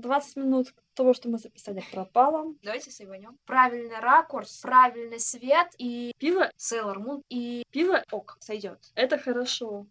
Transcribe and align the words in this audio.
20 0.00 0.36
минут 0.36 0.74
того, 0.94 1.14
что 1.14 1.28
мы 1.28 1.38
записали, 1.38 1.82
пропало. 1.92 2.54
Давайте 2.62 2.90
сейванем. 2.90 3.36
Правильный 3.46 3.98
ракурс, 4.00 4.60
правильный 4.60 5.20
свет 5.20 5.68
и 5.78 6.12
Пиво 6.18 6.50
Sailor 6.58 6.96
Moon 6.96 7.22
и 7.28 7.64
Пиво 7.70 8.02
ок 8.10 8.36
сойдет. 8.40 8.78
это 8.94 9.18
хорошо. 9.18 9.86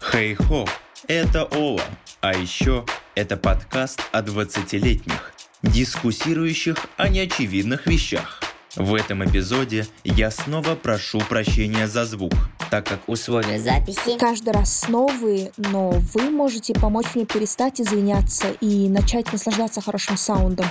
Хей-хо, 0.00 0.66
это 1.06 1.44
Ола. 1.44 1.82
А 2.20 2.34
еще 2.34 2.84
это 3.14 3.36
подкаст 3.36 4.00
о 4.12 4.22
20-летних, 4.22 5.32
дискуссирующих 5.62 6.76
о 6.96 7.08
неочевидных 7.08 7.86
вещах. 7.86 8.37
В 8.76 8.94
этом 8.94 9.24
эпизоде 9.24 9.86
я 10.04 10.30
снова 10.30 10.74
прошу 10.74 11.20
прощения 11.20 11.88
за 11.88 12.04
звук, 12.04 12.32
так 12.70 12.86
как 12.86 13.00
Условия 13.08 13.58
записи. 13.58 14.18
каждый 14.18 14.52
раз 14.52 14.88
новые, 14.88 15.52
но 15.56 15.90
вы 15.90 16.30
можете 16.30 16.74
помочь 16.74 17.06
мне 17.14 17.24
перестать 17.24 17.80
извиняться 17.80 18.50
и 18.60 18.88
начать 18.88 19.32
наслаждаться 19.32 19.80
хорошим 19.80 20.16
саундом. 20.16 20.66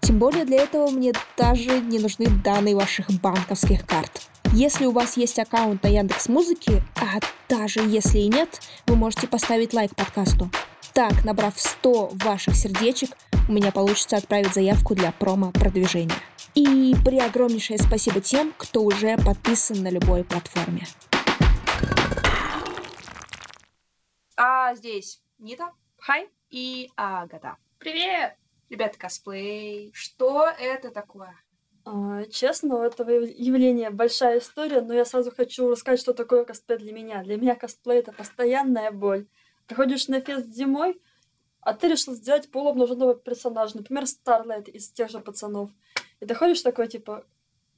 Тем 0.00 0.18
более 0.18 0.44
для 0.44 0.62
этого 0.62 0.90
мне 0.90 1.12
даже 1.36 1.80
не 1.80 1.98
нужны 1.98 2.26
данные 2.26 2.74
ваших 2.74 3.10
банковских 3.20 3.86
карт. 3.86 4.22
Если 4.52 4.86
у 4.86 4.90
вас 4.90 5.16
есть 5.16 5.38
аккаунт 5.38 5.82
на 5.82 5.88
Яндекс 5.88 6.28
Музыке, 6.28 6.82
а 6.96 7.20
даже 7.48 7.80
если 7.80 8.18
и 8.18 8.28
нет, 8.28 8.60
вы 8.86 8.96
можете 8.96 9.26
поставить 9.26 9.72
лайк 9.72 9.94
подкасту. 9.94 10.50
Так, 10.92 11.24
набрав 11.24 11.54
100 11.56 12.12
ваших 12.24 12.54
сердечек, 12.56 13.10
у 13.48 13.52
меня 13.52 13.72
получится 13.72 14.16
отправить 14.16 14.52
заявку 14.54 14.94
для 14.94 15.12
промо-продвижения. 15.12 16.14
И 16.54 16.94
при 17.04 17.18
огромнейшее 17.18 17.78
спасибо 17.78 18.20
тем, 18.20 18.52
кто 18.58 18.82
уже 18.82 19.16
подписан 19.16 19.82
на 19.82 19.88
любой 19.88 20.22
платформе. 20.22 20.82
А 24.36 24.74
здесь 24.74 25.22
Нита, 25.38 25.70
Хай 25.98 26.28
и 26.50 26.90
Агата. 26.96 27.56
Привет! 27.78 28.36
Ребята, 28.68 28.98
косплей. 28.98 29.90
Что 29.94 30.46
это 30.46 30.90
такое? 30.90 31.34
А, 31.84 32.24
честно, 32.24 32.76
у 32.76 32.82
этого 32.82 33.10
яв- 33.10 33.34
явления 33.36 33.90
большая 33.90 34.38
история, 34.38 34.82
но 34.82 34.94
я 34.94 35.04
сразу 35.04 35.30
хочу 35.30 35.70
рассказать, 35.70 36.00
что 36.00 36.12
такое 36.12 36.44
косплей 36.44 36.78
для 36.78 36.92
меня. 36.92 37.22
Для 37.22 37.36
меня 37.36 37.54
косплей— 37.54 37.98
это 38.00 38.12
постоянная 38.12 38.90
боль. 38.90 39.26
Приходишь 39.66 40.08
на 40.08 40.20
фест 40.20 40.46
зимой, 40.46 41.00
а 41.60 41.74
ты 41.74 41.88
решил 41.88 42.14
сделать 42.14 42.50
полуобнаженного 42.50 43.14
персонажа, 43.14 43.76
например, 43.76 44.06
Старлайт 44.06 44.68
из 44.68 44.90
тех 44.90 45.10
же 45.10 45.20
пацанов. 45.20 45.70
И 46.22 46.26
ты 46.26 46.36
такой, 46.62 46.86
типа, 46.86 47.26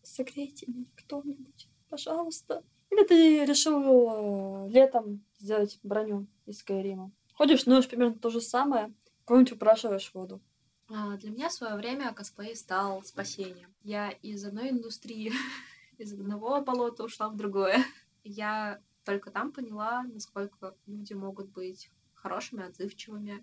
согрейте 0.03 0.67
меня 0.69 0.85
кто-нибудь, 0.97 1.67
пожалуйста. 1.89 2.63
Или 2.91 3.03
ты 3.05 3.43
решил 3.47 4.67
э, 4.67 4.71
летом 4.71 5.25
сделать 5.39 5.81
броню 5.83 6.27
из 6.45 6.59
Скайрима. 6.59 7.11
Ходишь, 7.33 7.65
ну, 7.65 7.83
примерно 7.83 8.19
то 8.19 8.29
же 8.29 8.43
самое, 8.43 8.93
кого-нибудь 9.25 9.53
упрашиваешь 9.53 10.13
воду. 10.13 10.43
А, 10.91 11.17
Для 11.17 11.31
меня 11.31 11.49
в 11.49 11.55
свое 11.55 11.75
время 11.75 12.13
косплей 12.13 12.55
стал 12.55 13.03
спасением. 13.03 13.75
Я 13.83 14.11
из 14.11 14.45
одной 14.45 14.69
индустрии, 14.69 15.33
из 15.97 16.13
одного 16.13 16.61
болота 16.61 17.05
ушла 17.05 17.31
в 17.31 17.37
другое. 17.37 17.83
Я 18.25 18.79
только 19.07 19.31
там 19.31 19.53
поняла, 19.53 20.03
насколько 20.03 20.77
люди 20.87 21.15
могут 21.15 21.49
быть 21.49 21.91
хорошими, 22.13 22.67
отзывчивыми 22.67 23.43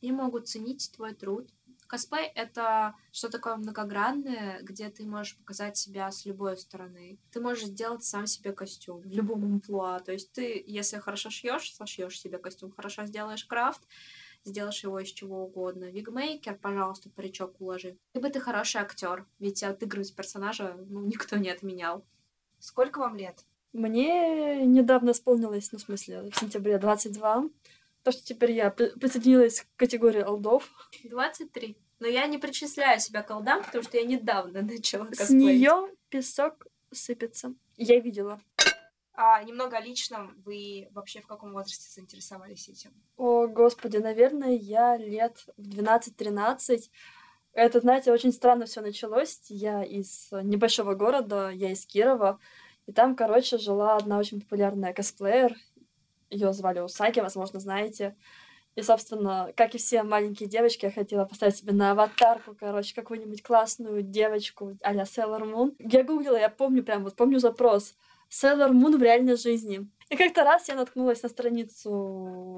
и 0.00 0.12
могут 0.12 0.46
ценить 0.46 0.92
твой 0.94 1.14
труд. 1.14 1.50
Косплей— 1.90 2.26
это 2.36 2.94
что 3.10 3.30
такое 3.30 3.56
многогранное, 3.56 4.62
где 4.62 4.90
ты 4.90 5.04
можешь 5.04 5.36
показать 5.36 5.76
себя 5.76 6.08
с 6.12 6.24
любой 6.24 6.56
стороны. 6.56 7.18
Ты 7.32 7.40
можешь 7.40 7.64
сделать 7.64 8.04
сам 8.04 8.28
себе 8.28 8.52
костюм 8.52 9.00
в 9.00 9.06
любом 9.06 9.44
амплуа. 9.44 9.98
То 9.98 10.12
есть 10.12 10.30
ты, 10.30 10.62
если 10.64 10.98
хорошо 10.98 11.30
шьешь, 11.30 11.74
сошьешь 11.74 12.20
себе 12.20 12.38
костюм, 12.38 12.70
хорошо 12.70 13.06
сделаешь 13.06 13.44
крафт, 13.44 13.82
сделаешь 14.44 14.84
его 14.84 15.00
из 15.00 15.08
чего 15.08 15.42
угодно. 15.42 15.90
Вигмейкер, 15.90 16.58
пожалуйста, 16.58 17.10
паричок 17.10 17.60
уложи. 17.60 17.98
Либо 18.14 18.30
ты 18.30 18.38
хороший 18.38 18.82
актер, 18.82 19.26
ведь 19.40 19.64
отыгрывать 19.64 20.14
персонажа 20.14 20.76
ну, 20.88 21.04
никто 21.04 21.38
не 21.38 21.50
отменял. 21.50 22.04
Сколько 22.60 23.00
вам 23.00 23.16
лет? 23.16 23.44
Мне 23.72 24.64
недавно 24.64 25.10
исполнилось, 25.10 25.72
ну, 25.72 25.78
в 25.78 25.82
смысле, 25.82 26.30
в 26.30 26.38
сентябре 26.38 26.78
22. 26.78 27.50
То, 28.02 28.12
что 28.12 28.24
теперь 28.24 28.52
я 28.52 28.70
при- 28.70 28.98
присоединилась 28.98 29.60
к 29.60 29.66
категории 29.76 30.22
олдов. 30.22 30.70
23. 31.04 31.76
Но 32.00 32.06
я 32.06 32.26
не 32.26 32.38
причисляю 32.38 32.98
себя 32.98 33.22
к 33.22 33.30
олдам, 33.30 33.62
потому 33.62 33.84
что 33.84 33.96
я 33.98 34.04
недавно 34.04 34.62
начала 34.62 35.04
С 35.12 35.18
косплеить. 35.18 35.60
нее 35.60 35.88
песок 36.08 36.66
сыпется. 36.90 37.54
Я 37.76 38.00
видела. 38.00 38.40
А 39.12 39.42
немного 39.42 39.76
о 39.76 39.80
личном. 39.80 40.34
Вы 40.44 40.88
вообще 40.92 41.20
в 41.20 41.26
каком 41.26 41.52
возрасте 41.52 41.90
заинтересовались 41.90 42.68
этим? 42.68 42.90
О, 43.16 43.46
господи, 43.46 43.98
наверное, 43.98 44.56
я 44.56 44.96
лет 44.96 45.44
в 45.58 45.68
12-13. 45.68 46.90
Это, 47.52 47.80
знаете, 47.80 48.12
очень 48.12 48.32
странно 48.32 48.64
все 48.64 48.80
началось. 48.80 49.40
Я 49.48 49.82
из 49.84 50.28
небольшого 50.32 50.94
города, 50.94 51.50
я 51.50 51.70
из 51.72 51.84
Кирова. 51.84 52.38
И 52.86 52.92
там, 52.92 53.14
короче, 53.14 53.58
жила 53.58 53.96
одна 53.96 54.18
очень 54.18 54.40
популярная 54.40 54.94
косплеер. 54.94 55.54
Ее 56.30 56.52
звали 56.54 56.80
Усаги, 56.80 57.20
возможно, 57.20 57.60
знаете. 57.60 58.16
И, 58.76 58.82
собственно, 58.82 59.52
как 59.56 59.74
и 59.74 59.78
все 59.78 60.02
маленькие 60.02 60.48
девочки, 60.48 60.84
я 60.84 60.92
хотела 60.92 61.24
поставить 61.24 61.56
себе 61.56 61.72
на 61.72 61.90
аватарку, 61.90 62.54
короче, 62.58 62.94
какую-нибудь 62.94 63.42
классную 63.42 64.02
девочку 64.02 64.76
а-ля 64.82 65.02
Sailor 65.02 65.42
Moon. 65.42 65.74
Я 65.78 66.04
гуглила, 66.04 66.36
я 66.36 66.48
помню 66.48 66.84
прям, 66.84 67.04
вот 67.04 67.16
помню 67.16 67.38
запрос. 67.38 67.94
Sailor 68.30 68.70
Moon 68.70 68.96
в 68.96 69.02
реальной 69.02 69.36
жизни. 69.36 69.88
И 70.08 70.16
как-то 70.16 70.44
раз 70.44 70.68
я 70.68 70.74
наткнулась 70.74 71.22
на 71.22 71.28
страницу 71.28 71.90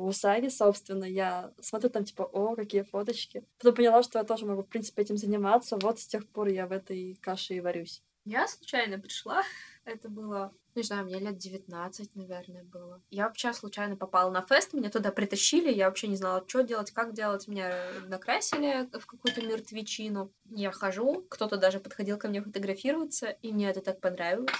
Усаги, 0.06 0.48
собственно, 0.48 1.04
я 1.04 1.52
смотрю 1.60 1.90
там, 1.90 2.04
типа, 2.04 2.22
о, 2.22 2.54
какие 2.56 2.82
фоточки. 2.82 3.44
Потом 3.58 3.74
поняла, 3.74 4.02
что 4.02 4.18
я 4.18 4.24
тоже 4.24 4.46
могу, 4.46 4.62
в 4.62 4.68
принципе, 4.68 5.02
этим 5.02 5.16
заниматься. 5.18 5.76
Вот 5.76 6.00
с 6.00 6.06
тех 6.06 6.26
пор 6.28 6.48
я 6.48 6.66
в 6.66 6.72
этой 6.72 7.18
каше 7.20 7.54
и 7.54 7.60
варюсь. 7.60 8.02
Я 8.24 8.46
случайно 8.48 8.98
пришла. 8.98 9.42
Это 9.84 10.08
было, 10.08 10.54
не 10.76 10.82
знаю, 10.84 11.04
мне 11.04 11.18
лет 11.18 11.38
19, 11.38 12.14
наверное, 12.14 12.62
было. 12.62 13.02
Я 13.10 13.26
вообще 13.26 13.52
случайно 13.52 13.96
попала 13.96 14.30
на 14.30 14.46
фест, 14.46 14.72
меня 14.74 14.90
туда 14.90 15.10
притащили, 15.10 15.72
я 15.72 15.86
вообще 15.86 16.06
не 16.06 16.16
знала, 16.16 16.44
что 16.46 16.62
делать, 16.62 16.92
как 16.92 17.14
делать. 17.14 17.48
Меня 17.48 17.74
накрасили 18.06 18.88
в 18.96 19.06
какую-то 19.06 19.42
мертвечину. 19.42 20.32
Я 20.50 20.70
хожу, 20.70 21.26
кто-то 21.28 21.56
даже 21.56 21.80
подходил 21.80 22.16
ко 22.16 22.28
мне 22.28 22.42
фотографироваться, 22.42 23.30
и 23.42 23.52
мне 23.52 23.70
это 23.70 23.80
так 23.80 24.00
понравилось. 24.00 24.52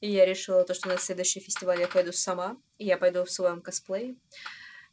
И 0.00 0.10
я 0.10 0.24
решила, 0.24 0.64
то, 0.64 0.72
что 0.72 0.88
на 0.88 0.96
следующий 0.96 1.40
фестиваль 1.40 1.80
я 1.80 1.88
пойду 1.88 2.12
сама, 2.12 2.56
и 2.78 2.86
я 2.86 2.96
пойду 2.96 3.24
в 3.24 3.30
своем 3.30 3.60
косплее. 3.60 4.16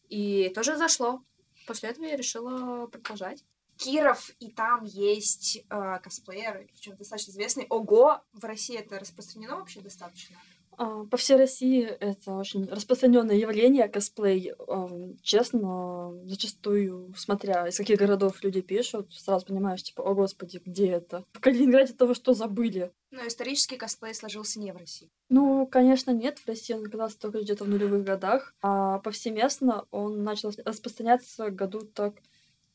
И 0.10 0.52
тоже 0.54 0.76
зашло. 0.76 1.24
После 1.66 1.90
этого 1.90 2.06
я 2.06 2.18
решила 2.18 2.88
продолжать. 2.88 3.46
Киров, 3.82 4.30
и 4.40 4.52
там 4.52 4.84
есть 4.84 5.64
э, 5.70 6.00
косплееры, 6.04 6.68
причем 6.72 6.96
достаточно 6.98 7.32
известные. 7.32 7.66
Ого, 7.68 8.22
в 8.32 8.44
России 8.44 8.78
это 8.78 9.00
распространено 9.00 9.56
вообще 9.56 9.82
достаточно. 9.82 10.38
А, 10.78 11.04
По 11.06 11.18
всей 11.18 11.38
России 11.38 11.84
это 11.84 12.34
очень 12.34 12.66
распространенное 12.66 13.36
явление, 13.36 13.90
косплей. 13.90 14.54
Честно, 15.22 16.14
зачастую, 16.26 17.14
смотря 17.18 17.68
из 17.68 17.78
каких 17.78 18.00
городов 18.00 18.44
люди 18.44 18.62
пишут, 18.62 19.14
сразу 19.14 19.46
понимаешь, 19.46 19.84
типа, 19.84 20.02
о 20.02 20.14
господи, 20.14 20.62
где 20.64 20.88
это? 20.88 21.26
В 21.34 21.40
Калининграде 21.40 21.94
того, 21.94 22.14
что 22.14 22.34
забыли. 22.34 22.92
Но 23.12 23.28
исторический 23.28 23.78
косплей 23.78 24.14
сложился 24.14 24.60
не 24.60 24.72
в 24.72 24.78
России. 24.78 25.10
Ну, 25.30 25.68
конечно, 25.68 26.12
нет, 26.12 26.40
в 26.40 26.48
России 26.48 26.74
он 26.74 26.86
оказался 26.86 27.20
только 27.20 27.42
где-то 27.42 27.66
в 27.66 27.70
нулевых 27.70 28.04
годах, 28.04 28.54
а 28.62 29.00
повсеместно 29.00 29.86
он 29.92 30.24
начал 30.24 30.52
распространяться 30.66 31.50
году 31.50 31.82
так 31.82 32.14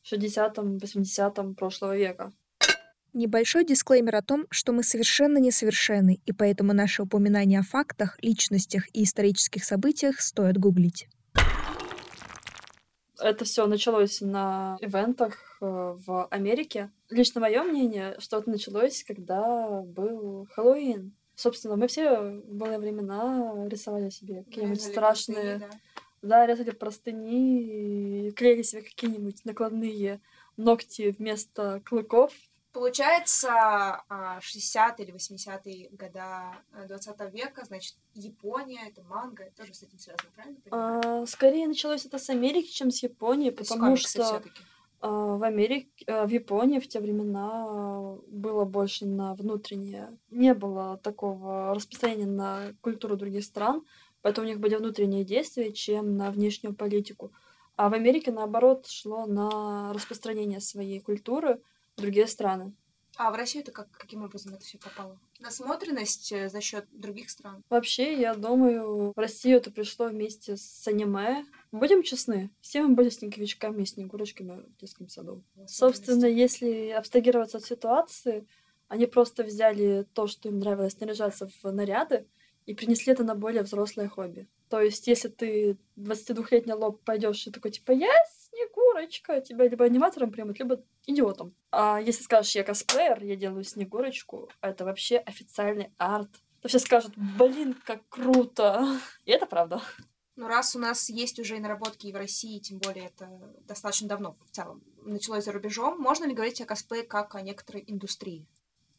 в 0.07 0.13
60-м, 0.13 0.77
80-м 0.77 1.55
прошлого 1.55 1.97
века. 1.97 2.31
Небольшой 3.13 3.65
дисклеймер 3.65 4.15
о 4.15 4.21
том, 4.21 4.45
что 4.49 4.71
мы 4.71 4.83
совершенно 4.83 5.37
несовершенны, 5.37 6.21
и 6.25 6.31
поэтому 6.31 6.73
наши 6.73 7.01
упоминания 7.01 7.59
о 7.59 7.63
фактах, 7.63 8.17
личностях 8.21 8.83
и 8.93 9.03
исторических 9.03 9.63
событиях 9.63 10.21
стоит 10.21 10.57
гуглить. 10.57 11.07
Это 13.19 13.45
все 13.45 13.65
началось 13.65 14.21
на 14.21 14.77
ивентах 14.79 15.57
э, 15.59 15.65
в 15.65 16.27
Америке. 16.27 16.91
Лично 17.09 17.41
мое 17.41 17.63
мнение, 17.63 18.15
что 18.19 18.37
это 18.37 18.49
началось, 18.51 19.03
когда 19.03 19.81
был 19.81 20.47
Хэллоуин. 20.53 21.15
Собственно, 21.35 21.75
мы 21.75 21.87
все 21.87 22.19
в 22.19 22.53
былые 22.53 22.77
времена 22.77 23.67
рисовали 23.67 24.09
себе 24.09 24.43
какие-нибудь 24.43 24.81
страшные... 24.81 25.59
простыни, 25.59 25.81
Да, 26.27 26.45
резали 26.45 26.71
простыни, 26.71 28.27
и 28.27 28.31
клеили 28.31 28.61
себе 28.61 28.81
какие-нибудь 28.81 29.45
накладные 29.45 30.19
ногти 30.57 31.15
вместо 31.17 31.81
клыков. 31.85 32.33
Получается, 32.73 33.49
а, 33.49 34.39
60-е 34.41 35.05
или 35.05 35.11
80-е 35.11 35.89
года 35.93 36.57
20 36.87 37.31
века, 37.31 37.63
значит, 37.65 37.95
Япония, 38.13 38.89
это 38.89 39.01
манга, 39.03 39.45
это 39.45 39.63
тоже 39.63 39.73
с 39.73 39.81
этим 39.81 39.97
связано, 39.97 40.29
правильно? 40.35 40.59
А, 40.69 41.25
скорее 41.25 41.67
началось 41.67 42.05
это 42.05 42.19
с 42.19 42.29
Америки, 42.29 42.67
чем 42.67 42.91
с 42.91 43.01
Японии, 43.01 43.49
То 43.49 43.63
потому 43.63 43.95
что 43.95 44.43
а, 44.99 45.37
в 45.37 45.43
Америке, 45.43 45.89
а, 46.07 46.27
в 46.27 46.29
Японии 46.29 46.79
в 46.79 46.87
те 46.87 46.99
времена 46.99 48.17
было 48.27 48.65
больше 48.65 49.05
на 49.05 49.33
внутреннее, 49.33 50.17
не 50.29 50.53
было 50.53 50.97
такого 50.97 51.73
распространения 51.73 52.27
на 52.27 52.73
культуру 52.81 53.15
других 53.15 53.43
стран, 53.43 53.85
поэтому 54.27 54.45
у 54.45 54.49
них 54.49 54.59
были 54.59 54.75
внутренние 54.75 55.23
действия, 55.23 55.71
чем 55.71 56.17
на 56.17 56.31
внешнюю 56.31 56.75
политику. 56.75 57.31
А 57.77 57.87
в 57.87 57.93
Америке, 57.93 58.29
наоборот, 58.29 58.85
шло 58.85 59.25
на 59.25 59.93
распространение 59.93 60.59
своей 60.59 60.99
культуры 60.99 61.61
в 61.95 62.01
другие 62.01 62.27
страны. 62.27 62.73
А 63.15 63.31
в 63.31 63.35
Россию 63.35 63.63
это 63.63 63.71
как, 63.71 63.89
каким 63.91 64.23
образом 64.23 64.53
это 64.53 64.65
все 64.65 64.79
попало? 64.79 65.17
Насмотренность 65.39 66.33
э, 66.33 66.49
за 66.49 66.59
счет 66.59 66.87
других 66.91 67.29
стран? 67.29 67.63
Вообще, 67.69 68.19
я 68.19 68.35
думаю, 68.35 69.13
в 69.15 69.17
Россию 69.17 69.59
это 69.59 69.71
пришло 69.71 70.07
вместе 70.07 70.57
с 70.57 70.85
аниме. 70.89 71.45
Будем 71.71 72.03
честны, 72.03 72.51
все 72.59 72.81
мы 72.81 72.95
были 72.95 73.07
снеговичками 73.07 73.83
и 73.83 73.85
снегурочками 73.85 74.65
в 74.67 74.77
детском 74.81 75.07
саду. 75.07 75.41
Собственно, 75.67 76.25
если 76.25 76.89
абстрагироваться 76.89 77.59
от 77.59 77.63
ситуации, 77.63 78.45
они 78.89 79.05
просто 79.05 79.45
взяли 79.45 80.05
то, 80.13 80.27
что 80.27 80.49
им 80.49 80.59
нравилось 80.59 80.99
наряжаться 80.99 81.47
в 81.63 81.71
наряды, 81.71 82.27
и 82.67 82.75
принесли 82.75 83.13
это 83.13 83.23
на 83.23 83.33
более 83.33 83.63
взрослое 83.63 84.07
хобби. 84.07 84.47
То 84.69 84.79
есть, 84.79 85.07
если 85.07 85.29
ты 85.29 85.77
22-летний 85.97 86.73
лоб 86.73 87.01
пойдешь 87.03 87.47
и 87.47 87.51
такой, 87.51 87.71
типа, 87.71 87.91
я 87.91 88.11
Снегурочка, 88.49 89.41
тебя 89.41 89.67
либо 89.67 89.85
аниматором 89.85 90.31
примут, 90.31 90.59
либо 90.59 90.83
идиотом. 91.05 91.55
А 91.71 91.99
если 91.99 92.23
скажешь, 92.23 92.55
я 92.55 92.63
косплеер, 92.63 93.23
я 93.23 93.35
делаю 93.35 93.63
Снегурочку, 93.63 94.49
это 94.61 94.85
вообще 94.85 95.17
официальный 95.17 95.91
арт, 95.97 96.29
то 96.61 96.67
все 96.67 96.79
скажут, 96.79 97.13
блин, 97.15 97.75
как 97.85 98.07
круто. 98.09 98.99
И 99.25 99.31
это 99.31 99.45
правда. 99.45 99.81
Ну, 100.35 100.47
раз 100.47 100.75
у 100.75 100.79
нас 100.79 101.09
есть 101.09 101.39
уже 101.39 101.57
и 101.57 101.59
наработки 101.59 102.07
и 102.07 102.13
в 102.13 102.15
России, 102.15 102.59
тем 102.59 102.77
более 102.77 103.05
это 103.05 103.27
достаточно 103.67 104.07
давно 104.07 104.37
в 104.45 104.51
целом 104.51 104.83
началось 105.07 105.45
за 105.45 105.51
рубежом, 105.51 105.99
можно 105.99 106.25
ли 106.25 106.33
говорить 106.33 106.61
о 106.61 106.65
косплее 106.65 107.03
как 107.03 107.35
о 107.35 107.41
некоторой 107.41 107.83
индустрии? 107.87 108.45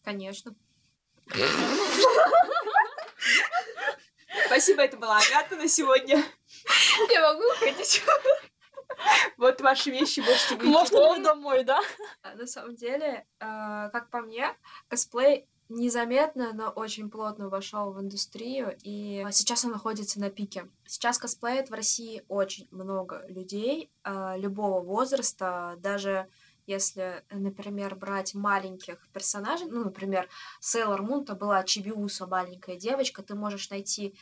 Конечно. 0.02 0.54
Спасибо, 4.48 4.82
это 4.82 4.96
была 4.96 5.18
Агата 5.18 5.56
на 5.56 5.68
сегодня. 5.68 6.24
Я 7.10 7.32
могу 7.32 7.42
ходить. 7.58 8.02
Вот 9.36 9.60
ваши 9.60 9.90
вещи 9.90 10.20
можете 10.20 10.56
выйти. 10.56 10.70
Можно 10.70 11.22
домой, 11.22 11.64
да? 11.64 11.80
На 12.34 12.46
самом 12.46 12.74
деле, 12.74 13.26
э, 13.38 13.90
как 13.92 14.08
по 14.10 14.22
мне, 14.22 14.48
косплей 14.88 15.46
незаметно, 15.68 16.54
но 16.54 16.70
очень 16.70 17.10
плотно 17.10 17.50
вошел 17.50 17.92
в 17.92 18.00
индустрию, 18.00 18.74
и 18.82 19.24
сейчас 19.32 19.66
он 19.66 19.72
находится 19.72 20.18
на 20.18 20.30
пике. 20.30 20.66
Сейчас 20.86 21.18
косплеит 21.18 21.68
в 21.68 21.74
России 21.74 22.24
очень 22.28 22.66
много 22.70 23.24
людей 23.28 23.92
э, 24.02 24.38
любого 24.38 24.80
возраста, 24.80 25.74
даже 25.78 26.26
если, 26.68 27.24
например, 27.30 27.96
брать 27.96 28.34
маленьких 28.34 29.08
персонажей, 29.12 29.66
ну, 29.68 29.84
например, 29.84 30.28
Сейлор 30.60 31.02
Мун, 31.02 31.24
то 31.24 31.34
была 31.34 31.64
Чибиуса, 31.64 32.26
маленькая 32.26 32.76
девочка, 32.76 33.22
ты 33.22 33.34
можешь 33.34 33.70
найти 33.70 34.14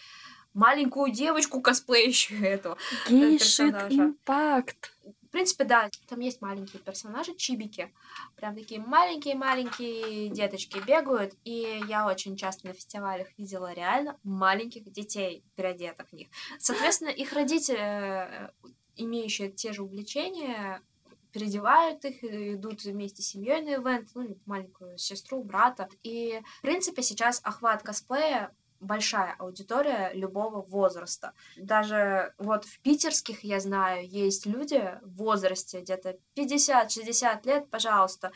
маленькую 0.56 1.12
девочку 1.12 1.60
косплеящую 1.60 2.42
этого 2.48 2.78
Гейшит 3.08 3.38
персонажа. 3.74 4.04
импакт. 4.04 4.92
В 5.22 5.28
принципе, 5.36 5.64
да, 5.64 5.90
там 6.08 6.20
есть 6.20 6.40
маленькие 6.40 6.80
персонажи, 6.80 7.34
чибики. 7.34 7.92
Прям 8.36 8.54
такие 8.54 8.80
маленькие-маленькие 8.80 10.30
деточки 10.30 10.78
бегают. 10.86 11.34
И 11.44 11.82
я 11.88 12.06
очень 12.06 12.36
часто 12.36 12.68
на 12.68 12.72
фестивалях 12.72 13.28
видела 13.36 13.74
реально 13.74 14.18
маленьких 14.22 14.90
детей, 14.90 15.44
переодетых 15.56 16.08
в 16.08 16.12
них. 16.14 16.28
Соответственно, 16.58 17.10
их 17.10 17.34
родители, 17.34 17.76
э, 17.78 18.50
имеющие 18.96 19.50
те 19.50 19.74
же 19.74 19.82
увлечения, 19.82 20.80
переодевают 21.36 22.02
их, 22.06 22.24
и 22.24 22.54
идут 22.54 22.82
вместе 22.84 23.22
с 23.22 23.28
семьей 23.28 23.60
на 23.60 23.74
ивент, 23.74 24.08
ну, 24.14 24.38
маленькую 24.46 24.96
сестру, 24.96 25.44
брата. 25.44 25.86
И, 26.02 26.40
в 26.58 26.62
принципе, 26.62 27.02
сейчас 27.02 27.42
охват 27.44 27.82
косплея 27.82 28.54
большая 28.80 29.34
аудитория 29.38 30.12
любого 30.14 30.62
возраста. 30.62 31.34
Даже 31.58 32.32
вот 32.38 32.64
в 32.64 32.80
питерских, 32.80 33.44
я 33.44 33.60
знаю, 33.60 34.08
есть 34.08 34.46
люди 34.46 34.98
в 35.02 35.16
возрасте 35.16 35.80
где-то 35.80 36.16
50-60 36.36 37.46
лет, 37.46 37.68
пожалуйста. 37.70 38.32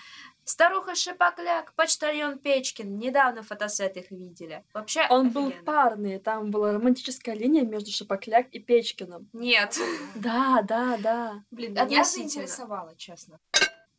Старуха 0.50 0.96
Шипокляк, 0.96 1.72
почтальон 1.74 2.36
Печкин. 2.36 2.98
Недавно 2.98 3.44
фотосет 3.44 3.96
их 3.96 4.10
видели. 4.10 4.64
Вообще 4.74 5.06
Он 5.08 5.30
был 5.30 5.46
офигенно. 5.46 5.64
парный, 5.64 6.18
там 6.18 6.50
была 6.50 6.72
романтическая 6.72 7.36
линия 7.36 7.62
между 7.62 7.92
Шапокляк 7.92 8.48
и 8.48 8.58
Печкиным. 8.58 9.28
Нет. 9.32 9.78
Да, 10.16 10.62
да, 10.62 10.96
да. 10.98 11.44
Блин, 11.52 11.78
Относительно. 11.78 12.04
заинтересовало, 12.28 12.96
честно. 12.96 13.38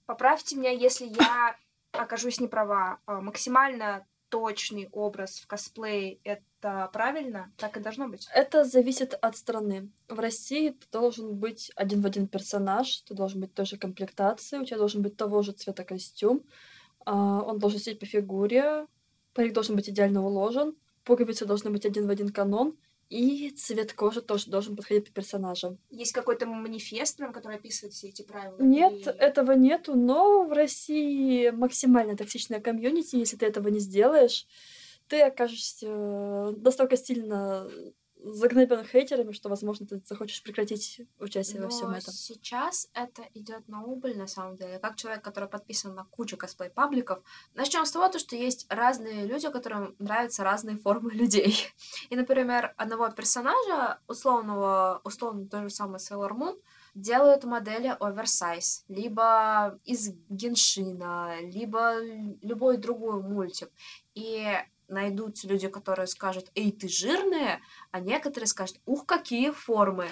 Поправьте 0.06 0.58
меня, 0.58 0.72
если 0.72 1.06
я 1.06 1.56
окажусь 1.94 2.42
неправа. 2.42 3.00
А, 3.06 3.22
Максимально 3.22 4.06
точный 4.32 4.90
образ 4.94 5.40
в 5.40 5.46
косплее— 5.46 6.20
это 6.24 6.90
правильно? 6.94 7.52
Так 7.58 7.78
и 7.78 7.82
должно 7.82 8.08
быть? 8.08 8.28
Это 8.34 8.64
зависит 8.64 9.14
от 9.14 9.36
страны. 9.36 9.92
В 10.08 10.20
России 10.20 10.70
ты 10.70 10.88
должен 10.92 11.36
быть 11.36 11.72
один 11.76 12.02
в 12.02 12.06
один 12.06 12.28
персонаж, 12.28 13.02
ты 13.02 13.14
должен 13.14 13.42
быть 13.42 13.54
той 13.54 13.66
же 13.66 13.78
комплектации, 13.78 14.58
у 14.58 14.66
тебя 14.66 14.78
должен 14.78 15.02
быть 15.02 15.18
того 15.18 15.42
же 15.42 15.52
цвета 15.52 15.84
костюм, 15.84 16.44
а, 17.06 17.42
он 17.42 17.60
должен 17.60 17.80
сидеть 17.80 18.00
по 18.00 18.06
фигуре, 18.06 18.88
парик 19.34 19.54
должен 19.54 19.76
быть 19.76 19.90
идеально 19.90 20.26
уложен, 20.26 20.76
пуговицы 21.04 21.46
должны 21.46 21.70
быть 21.70 21.86
один 21.86 22.08
в 22.08 22.10
один 22.10 22.30
канон, 22.30 22.78
и 23.12 23.50
цвет 23.50 23.92
кожи 23.92 24.22
тоже 24.22 24.50
должен 24.50 24.78
подходить 24.78 25.08
по 25.08 25.12
персонажам. 25.12 25.78
Есть 25.90 26.14
какой-то 26.14 26.46
манифест, 26.46 27.18
прям, 27.18 27.34
который 27.34 27.58
описывает 27.58 27.94
все 27.94 28.08
эти 28.08 28.22
правила? 28.22 28.56
Нет, 28.60 28.94
Или- 28.94 29.12
этого 29.18 29.52
нету, 29.52 29.96
но 29.96 30.46
в 30.46 30.54
России 30.54 31.50
максимально 31.50 32.16
токсичная 32.16 32.62
комьюнити. 32.62 33.18
Если 33.18 33.36
ты 33.36 33.46
этого 33.46 33.68
не 33.68 33.80
сделаешь, 33.80 34.48
ты 35.10 35.22
окажешься 35.24 35.88
э, 35.90 36.54
настолько 36.56 36.96
сильно 36.96 37.70
загнобен 38.24 38.86
хейтерами, 38.86 39.32
что, 39.32 39.50
возможно, 39.50 39.86
ты 39.86 40.02
захочешь 40.06 40.44
прекратить 40.44 41.02
участие 41.20 41.62
во 41.62 41.70
всем 41.70 41.92
Но 41.92 41.98
этом. 41.98 42.14
сейчас 42.14 42.90
это 42.94 43.24
идет 43.34 43.68
на 43.68 43.84
убыль, 43.84 44.18
на 44.18 44.28
самом 44.28 44.56
деле. 44.56 44.80
Как 44.80 44.96
человек, 44.96 45.24
который 45.24 45.50
подписан 45.50 45.96
на 45.96 46.06
кучу 46.06 46.38
косплей-пабликов, 46.38 47.24
начнем 47.56 47.86
с 47.86 47.92
того, 47.92 48.08
то, 48.10 48.20
что 48.20 48.36
есть 48.36 48.66
разные 48.70 49.26
люди, 49.26 49.50
которым 49.50 49.96
нравятся 50.00 50.44
разные 50.44 50.78
формы 50.78 51.12
людей. 51.14 51.56
И, 52.10 52.16
например, 52.16 52.74
одного 52.78 53.10
персонажа, 53.10 54.00
условного, 54.08 55.02
условно 55.04 55.48
то 55.48 55.64
же 55.64 55.70
самое 55.70 55.98
Sailor 56.00 56.32
Moon, 56.32 56.60
делают 56.94 57.44
модели 57.46 57.96
оверсайз, 58.00 58.84
либо 58.88 59.80
из 59.86 60.12
Геншина, 60.30 61.42
либо 61.42 61.96
любой 62.42 62.78
другой 62.78 63.22
мультик. 63.22 63.70
И 64.14 64.46
найдутся 64.92 65.48
люди, 65.48 65.68
которые 65.68 66.08
скажут, 66.08 66.52
эй, 66.56 66.72
ты 66.72 66.88
жирная, 66.88 67.62
а 67.92 68.00
некоторые 68.00 68.48
скажут, 68.48 68.80
ух, 68.86 69.06
какие 69.06 69.52
формы. 69.52 70.08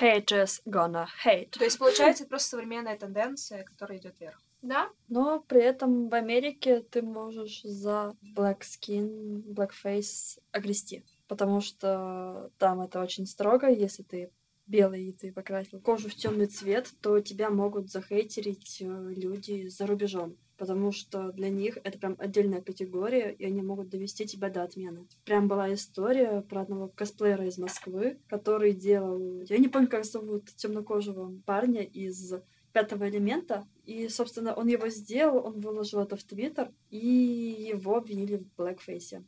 Haters 0.00 0.60
gonna 0.66 1.06
hate. 1.24 1.50
То 1.50 1.64
есть, 1.64 1.78
получается, 1.78 2.24
это 2.24 2.30
просто 2.30 2.50
современная 2.50 2.96
тенденция, 2.96 3.64
которая 3.64 3.98
идет 3.98 4.20
вверх. 4.20 4.40
Да, 4.60 4.90
Но 5.08 5.40
при 5.40 5.62
этом 5.62 6.08
в 6.08 6.14
Америке 6.14 6.80
ты 6.80 7.02
можешь 7.02 7.62
за 7.62 8.16
black 8.36 8.60
skin, 8.60 9.42
blackface 9.44 10.40
огрести. 10.50 11.04
Потому 11.28 11.60
что 11.60 12.50
там 12.58 12.80
это 12.80 13.00
очень 13.00 13.26
строго. 13.26 13.68
Если 13.68 14.02
ты 14.02 14.32
белый 14.66 15.08
и 15.08 15.12
ты 15.12 15.32
покрасил 15.32 15.80
кожу 15.80 16.08
в 16.08 16.14
темный 16.14 16.46
цвет, 16.46 16.90
то 17.00 17.20
тебя 17.20 17.50
могут 17.50 17.90
захейтерить 17.90 18.78
э, 18.80 18.84
люди 18.84 19.68
за 19.68 19.86
рубежом. 19.86 20.36
Потому 20.58 20.90
что 20.90 21.30
для 21.30 21.48
них 21.48 21.78
это 21.84 21.98
прям 21.98 22.16
отдельная 22.18 22.60
категория, 22.60 23.30
и 23.32 23.44
они 23.44 23.62
могут 23.62 23.88
довести 23.88 24.26
тебя 24.26 24.50
до 24.50 24.64
отмены. 24.64 25.06
Прям 25.24 25.46
была 25.46 25.72
история 25.72 26.42
про 26.42 26.62
одного 26.62 26.88
косплеера 26.88 27.46
из 27.46 27.58
Москвы, 27.58 28.18
который 28.28 28.72
делал... 28.72 29.40
Я 29.42 29.58
не 29.58 29.68
помню, 29.68 29.88
как 29.88 30.04
зовут 30.04 30.46
темнокожего 30.56 31.32
парня 31.46 31.82
из 31.82 32.34
пятого 32.72 33.08
элемента. 33.08 33.66
И, 33.84 34.08
собственно, 34.08 34.52
он 34.52 34.66
его 34.66 34.88
сделал, 34.88 35.46
он 35.46 35.60
выложил 35.60 36.00
это 36.00 36.16
в 36.16 36.24
Твиттер, 36.24 36.72
и 36.90 36.98
его 37.70 37.96
обвинили 37.96 38.36
в 38.36 38.54
блэкфейсе. 38.56 39.24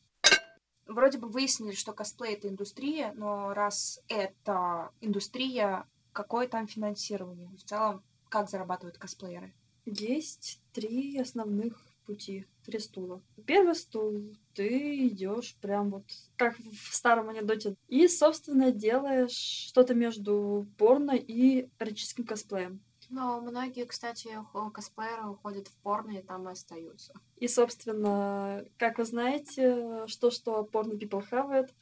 Вроде 0.86 1.18
бы 1.18 1.28
выяснили, 1.28 1.74
что 1.74 1.92
косплей— 1.92 2.34
это 2.34 2.48
индустрия, 2.48 3.12
но 3.14 3.54
раз 3.54 4.02
это 4.08 4.90
индустрия, 5.00 5.84
какое 6.12 6.48
там 6.48 6.66
финансирование? 6.66 7.48
В 7.56 7.62
целом, 7.62 8.02
как 8.28 8.50
зарабатывают 8.50 8.98
косплееры? 8.98 9.54
Есть 9.86 10.59
три 10.72 11.18
основных 11.18 11.84
пути, 12.06 12.46
три 12.64 12.78
стула. 12.78 13.22
Первый 13.46 13.74
стул, 13.74 14.20
ты 14.54 15.06
идешь 15.06 15.56
прям 15.60 15.90
вот 15.90 16.04
как 16.36 16.56
в 16.58 16.94
старом 16.94 17.28
анекдоте, 17.28 17.76
и, 17.88 18.08
собственно, 18.08 18.72
делаешь 18.72 19.66
что-то 19.68 19.94
между 19.94 20.66
порно 20.76 21.12
и 21.12 21.68
эротическим 21.78 22.24
косплеем. 22.24 22.80
но 23.10 23.40
многие, 23.40 23.84
кстати, 23.86 24.30
косплееры 24.72 25.28
уходят 25.28 25.68
в 25.68 25.76
порно 25.78 26.12
и 26.18 26.22
там 26.22 26.48
и 26.48 26.52
остаются. 26.52 27.12
И, 27.36 27.48
собственно, 27.48 28.64
как 28.76 28.98
вы 28.98 29.04
знаете, 29.04 30.06
что-что 30.06 30.64
порно 30.64 30.94
people 30.94 31.22
хавает, 31.22 31.74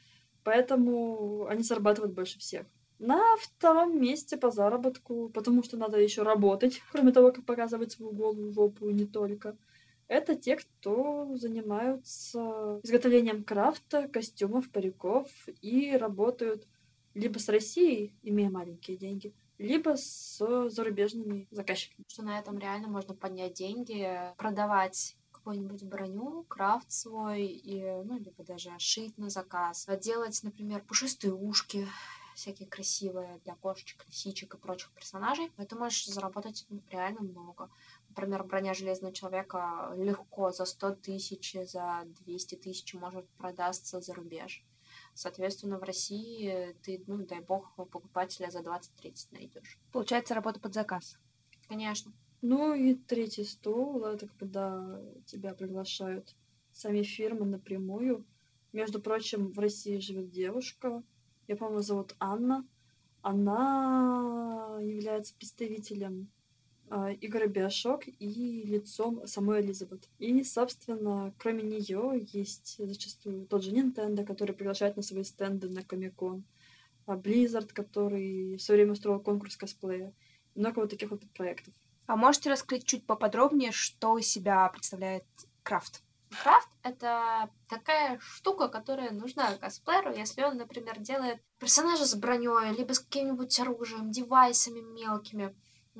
поэтому 0.45 1.47
они 1.47 1.62
зарабатывают 1.62 2.14
больше 2.14 2.38
всех. 2.38 2.66
На 2.99 3.37
втором 3.37 4.00
месте 4.00 4.37
по 4.37 4.50
заработку, 4.50 5.28
потому 5.28 5.62
что 5.62 5.76
надо 5.76 6.00
еще 6.00 6.23
работать, 6.23 6.83
кроме 6.90 7.12
того, 7.12 7.31
как 7.33 7.45
показывать 7.45 7.93
свою 7.93 8.12
голову, 8.12 8.50
жопу 8.52 8.88
и 8.88 8.93
не 8.93 9.07
только. 9.07 9.57
Это 10.09 10.35
те, 10.35 10.57
кто 10.57 11.37
занимаются 11.37 12.81
изготовлением 12.83 13.45
крафта, 13.45 14.09
костюмов, 14.09 14.71
париков 14.71 15.31
и 15.61 15.97
работают 15.97 16.67
либо 17.14 17.38
с 17.38 17.49
Россией, 17.49 18.14
имея 18.23 18.50
маленькие 18.50 18.97
деньги, 18.97 19.35
либо 19.59 19.97
с 19.97 20.38
зарубежными 20.71 21.47
заказчиками. 21.50 22.05
Что 22.09 22.23
на 22.23 22.38
этом 22.38 22.59
реально 22.59 22.88
можно 22.88 23.14
поднять 23.14 23.55
деньги, 23.55 24.09
продавать 24.38 25.17
какую-нибудь 25.31 25.83
броню, 25.85 26.45
крафт 26.49 26.90
свой, 26.90 27.47
и, 27.47 27.83
ну, 28.05 28.19
либо 28.19 28.45
даже 28.45 28.71
шить 28.78 29.17
на 29.19 29.31
заказ. 29.31 29.87
Делать, 30.00 30.40
например, 30.43 30.83
пушистые 30.83 31.33
ушки, 31.33 31.87
всякие 32.38 32.68
красивые 32.68 33.40
для 33.45 33.57
кошечек, 33.57 34.07
лисичек 34.07 34.54
и 34.54 34.59
прочих 34.59 34.92
персонажей, 34.92 35.50
ты 35.68 35.75
можешь 35.75 36.07
заработать 36.07 36.66
реально 36.90 37.23
много. 37.23 37.68
Например, 38.09 38.45
броня 38.45 38.75
Железного 38.75 39.12
Человека 39.12 39.92
легко 39.97 40.52
за 40.52 40.64
100 40.64 40.97
тысяч, 40.97 41.57
за 41.64 42.04
200 42.25 42.54
тысяч 42.54 42.95
может 42.95 43.28
продастся 43.30 44.00
за 44.00 44.14
рубеж. 44.14 44.64
Соответственно, 45.14 45.78
в 45.78 45.83
России 45.83 46.76
ты, 46.83 47.02
ну, 47.09 47.26
дай 47.26 47.40
бог, 47.40 47.75
покупателя 47.75 48.50
за 48.50 48.61
20-30 48.61 49.28
найдешь. 49.33 49.78
Получается 49.90 50.35
работа 50.35 50.61
под 50.61 50.75
заказ. 50.75 51.18
Конечно. 51.66 52.12
Ну 52.40 52.73
и 52.73 52.95
третий 52.95 53.45
стол, 53.45 54.04
это 54.04 54.28
когда 54.38 55.02
тебя 55.26 55.54
приглашают 55.54 56.37
сами 56.71 57.02
фирмы 57.02 57.47
напрямую. 57.47 58.25
Между 58.73 59.00
прочим, 59.00 59.50
в 59.50 59.59
России 59.59 59.99
живет 59.99 60.30
девушка, 60.30 61.02
я 61.49 61.57
по-моему, 61.57 61.83
зовут 61.83 62.14
Анна. 62.21 62.64
Она 63.23 64.78
является 64.81 65.35
представителем 65.35 66.31
э, 66.90 67.14
игры 67.21 67.49
Биошок 67.49 68.07
и 68.07 68.62
лицом 68.64 69.26
самой 69.26 69.62
Элизабет. 69.62 70.09
И, 70.19 70.45
собственно, 70.45 71.35
кроме 71.38 71.62
нее 71.62 72.26
есть 72.33 72.76
зачастую 72.78 73.47
тот 73.47 73.64
же 73.64 73.73
Nintendo, 73.73 74.25
который 74.25 74.55
приглашает 74.55 74.97
на 74.97 75.02
свои 75.02 75.25
стенды 75.25 75.69
на 75.69 75.83
Комикон, 75.83 76.45
а 77.07 77.17
Blizzard, 77.17 77.73
который 77.73 78.57
все 78.59 78.75
время 78.75 78.93
устроил 78.93 79.19
конкурс 79.19 79.57
косплея. 79.57 80.12
Много 80.55 80.81
вот 80.81 80.90
таких 80.90 81.11
вот 81.11 81.23
проектов. 81.31 81.75
А 82.07 82.17
можете 82.17 82.50
раскрыть 82.50 82.85
чуть 82.85 83.07
поподробнее, 83.07 83.73
что 83.73 84.19
из 84.19 84.28
себя 84.28 84.69
представляет 84.69 85.25
крафт? 85.62 86.02
Крафт— 86.42 86.68
это 86.82 87.50
такая 87.68 88.18
штука, 88.20 88.68
которая 88.68 89.11
нужна 89.11 89.56
косплееру, 89.56 90.14
если 90.14 90.42
он, 90.42 90.56
например, 90.56 90.99
делает 90.99 91.42
персонажа 91.58 92.04
с 92.04 92.14
броней, 92.14 92.75
либо 92.76 92.92
с 92.92 93.00
каким-нибудь 93.00 93.58
оружием, 93.61 94.11
девайсами 94.11 94.80
мелкими, 94.80 95.54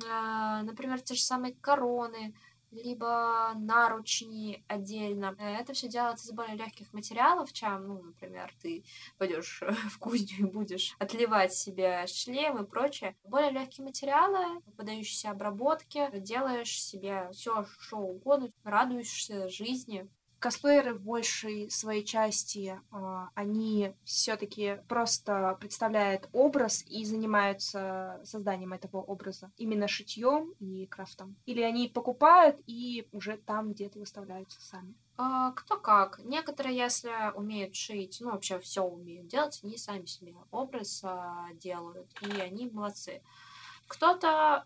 а, 0.07 0.61
например, 0.63 1.01
те 1.01 1.15
же 1.15 1.21
самые 1.21 1.53
короны, 1.55 2.33
либо 2.71 3.53
наручни 3.55 4.63
отдельно. 4.67 5.35
Это 5.39 5.73
все 5.73 5.87
делается 5.87 6.27
из 6.27 6.31
более 6.33 6.55
легких 6.55 6.93
материалов, 6.93 7.51
чем, 7.51 7.87
ну, 7.87 8.01
например, 8.01 8.53
ты 8.61 8.83
пойдешь 9.17 9.61
в 9.91 9.97
кузню 9.97 10.47
и 10.47 10.51
будешь 10.51 10.95
отливать 10.99 11.53
себе 11.53 12.05
шлем 12.07 12.63
и 12.63 12.67
прочее. 12.67 13.15
Более 13.23 13.51
легкие 13.51 13.85
материалы, 13.85 14.61
подающиеся 14.77 15.31
обработке, 15.31 16.11
делаешь 16.19 16.81
себе 16.81 17.29
все, 17.31 17.65
что 17.79 17.97
угодно, 17.97 18.51
радуешься 18.63 19.49
жизни, 19.49 20.07
косплееры 20.39 20.93
в 20.93 21.01
большей 21.01 21.69
своей 21.69 22.03
части, 22.03 22.79
э, 22.91 23.27
они 23.35 23.93
все-таки 24.03 24.81
просто 24.87 25.57
представляют 25.59 26.29
образ 26.31 26.83
и 26.87 27.05
занимаются 27.05 28.21
созданием 28.23 28.73
этого 28.73 28.97
образа, 29.01 29.51
именно 29.57 29.87
шитьем 29.87 30.53
и 30.59 30.85
крафтом. 30.87 31.35
Или 31.45 31.61
они 31.61 31.87
покупают 31.87 32.59
и 32.65 33.07
уже 33.11 33.37
там 33.37 33.71
где-то 33.73 33.99
выставляются 33.99 34.61
сами. 34.61 34.95
А, 35.17 35.51
кто 35.51 35.77
как. 35.77 36.19
Некоторые, 36.19 36.77
если 36.77 37.11
умеют 37.35 37.75
шить, 37.75 38.19
ну 38.21 38.31
вообще 38.31 38.57
все 38.59 38.83
умеют 38.83 39.27
делать, 39.27 39.59
они 39.63 39.77
сами 39.77 40.05
себе 40.05 40.33
образ 40.49 41.01
а, 41.03 41.47
делают, 41.55 42.09
и 42.21 42.39
они 42.39 42.69
молодцы. 42.69 43.21
Кто-то 43.87 44.65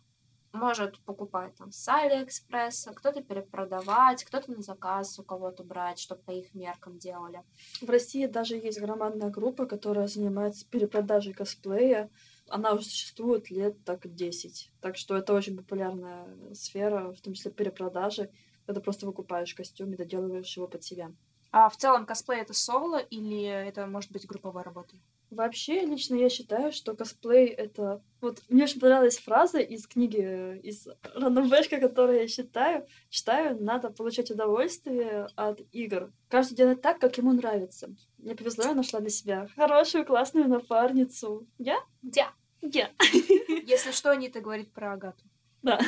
может 0.54 1.00
покупать 1.00 1.56
там 1.56 1.72
с 1.72 1.88
Алиэкспресса, 1.88 2.94
кто-то 2.94 3.22
перепродавать, 3.22 4.24
кто-то 4.24 4.52
на 4.52 4.62
заказ 4.62 5.20
у 5.20 5.24
кого-то 5.24 5.64
брать, 5.64 6.00
чтобы 6.00 6.22
по 6.22 6.32
их 6.32 6.54
меркам 6.54 6.98
делали. 7.00 7.44
В 7.82 7.90
России 7.90 8.26
даже 8.28 8.56
есть 8.56 8.80
громадная 8.80 9.30
группа, 9.30 9.66
которая 9.66 10.08
занимается 10.08 10.66
перепродажей 10.70 11.34
косплея. 11.34 12.10
Она 12.48 12.74
уже 12.74 12.86
существует 12.86 13.50
лет 13.50 13.84
так 13.84 14.14
10. 14.14 14.72
Так 14.80 14.96
что 14.96 15.18
это 15.18 15.34
очень 15.34 15.58
популярная 15.58 16.28
сфера, 16.54 17.12
в 17.12 17.22
том 17.22 17.34
числе 17.34 17.52
перепродажи, 17.52 18.30
когда 18.66 18.80
просто 18.80 19.06
выкупаешь 19.06 19.54
костюм 19.56 19.94
и 19.94 19.98
доделываешь 19.98 20.56
его 20.56 20.68
под 20.68 20.84
себя. 20.84 21.12
А 21.52 21.70
в 21.70 21.78
целом 21.78 22.06
косплей 22.06 22.42
это 22.42 22.54
соло 22.54 22.98
или 22.98 23.44
это 23.44 23.86
может 23.88 24.12
быть 24.12 24.26
групповой 24.28 24.64
работой? 24.64 25.00
Вообще, 25.34 25.86
лично 25.86 26.16
я 26.16 26.30
считаю, 26.30 26.72
что 26.72 26.96
косплей— 26.96 27.48
это... 27.48 28.02
Вот 28.22 28.42
мне 28.50 28.64
очень 28.64 28.80
понравилась 28.80 29.18
фраза 29.18 29.60
из 29.60 29.88
книги, 29.88 30.60
из 30.60 30.88
Рандом 31.16 31.50
Бэшка, 31.50 31.80
которую 31.80 32.22
я 32.22 32.28
считаю. 32.28 32.86
Читаю, 33.10 33.62
надо 33.62 33.90
получать 33.90 34.30
удовольствие 34.30 35.28
от 35.36 35.60
игр. 35.72 36.12
Каждый 36.30 36.56
делает 36.56 36.82
так, 36.82 37.00
как 37.00 37.18
ему 37.18 37.34
нравится. 37.34 37.90
Мне 38.20 38.36
повезло, 38.36 38.66
я 38.66 38.76
нашла 38.76 39.00
для 39.00 39.10
себя 39.10 39.48
хорошую, 39.56 40.06
классную 40.06 40.48
напарницу. 40.48 41.48
Я? 41.58 41.80
Я. 42.02 42.32
Я. 42.62 42.92
Если 43.66 43.92
что, 43.92 44.12
Анита 44.12 44.40
говорит 44.40 44.72
про 44.72 44.94
Агату. 44.94 45.24
Да. 45.64 45.80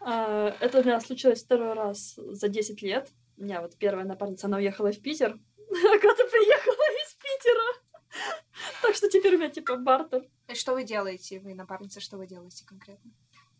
А, 0.00 0.54
это 0.60 0.80
у 0.80 0.84
меня 0.84 1.00
случилось 1.00 1.42
второй 1.42 1.72
раз 1.72 2.14
за 2.16 2.48
10 2.48 2.80
лет. 2.82 3.08
У 3.36 3.42
меня 3.42 3.60
вот 3.60 3.76
первая 3.76 4.04
напарница, 4.04 4.46
она 4.46 4.58
уехала 4.58 4.92
в 4.92 5.00
Питер. 5.00 5.38
Агата 5.68 6.24
приехала 6.30 6.53
из. 6.53 6.53
Так 8.84 8.94
что 8.96 9.08
теперь 9.08 9.36
у 9.36 9.38
меня 9.38 9.48
типа 9.48 9.76
бартер. 9.76 10.28
И 10.46 10.54
что 10.54 10.74
вы 10.74 10.84
делаете, 10.84 11.40
вы 11.40 11.54
напарница, 11.54 12.00
что 12.00 12.18
вы 12.18 12.26
делаете 12.26 12.66
конкретно? 12.66 13.10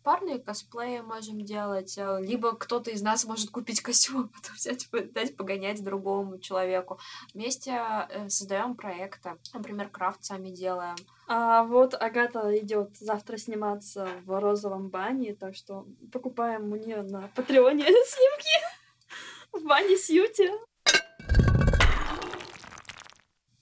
Парные 0.03 0.37
косплеи 0.37 0.99
можем 0.99 1.43
делать, 1.43 1.97
э, 1.97 2.19
либо 2.21 2.55
кто-то 2.55 2.91
из 2.91 3.01
нас 3.01 3.25
может 3.25 3.49
купить 3.49 3.81
костюм, 3.81 4.29
а 4.33 4.37
потом 4.37 4.55
взять, 4.55 4.87
дать 5.13 5.35
погонять 5.35 5.83
другому 5.83 6.37
человеку. 6.37 6.99
Вместе 7.33 7.71
э, 7.71 8.29
создаем 8.29 8.75
проекты, 8.75 9.31
например, 9.51 9.89
крафт 9.89 10.23
сами 10.23 10.49
делаем. 10.49 10.95
А 11.27 11.63
вот 11.63 11.95
Агата 11.95 12.55
идет 12.59 12.95
завтра 12.97 13.37
сниматься 13.37 14.07
в 14.25 14.39
розовом 14.39 14.89
бане, 14.89 15.33
так 15.33 15.55
что 15.55 15.87
покупаем 16.11 16.71
у 16.71 16.75
нее 16.75 17.01
на 17.01 17.29
Патреоне 17.29 17.83
снимки 17.87 18.61
в 19.53 19.63
бане 19.63 19.97
Сьюти. 19.97 20.51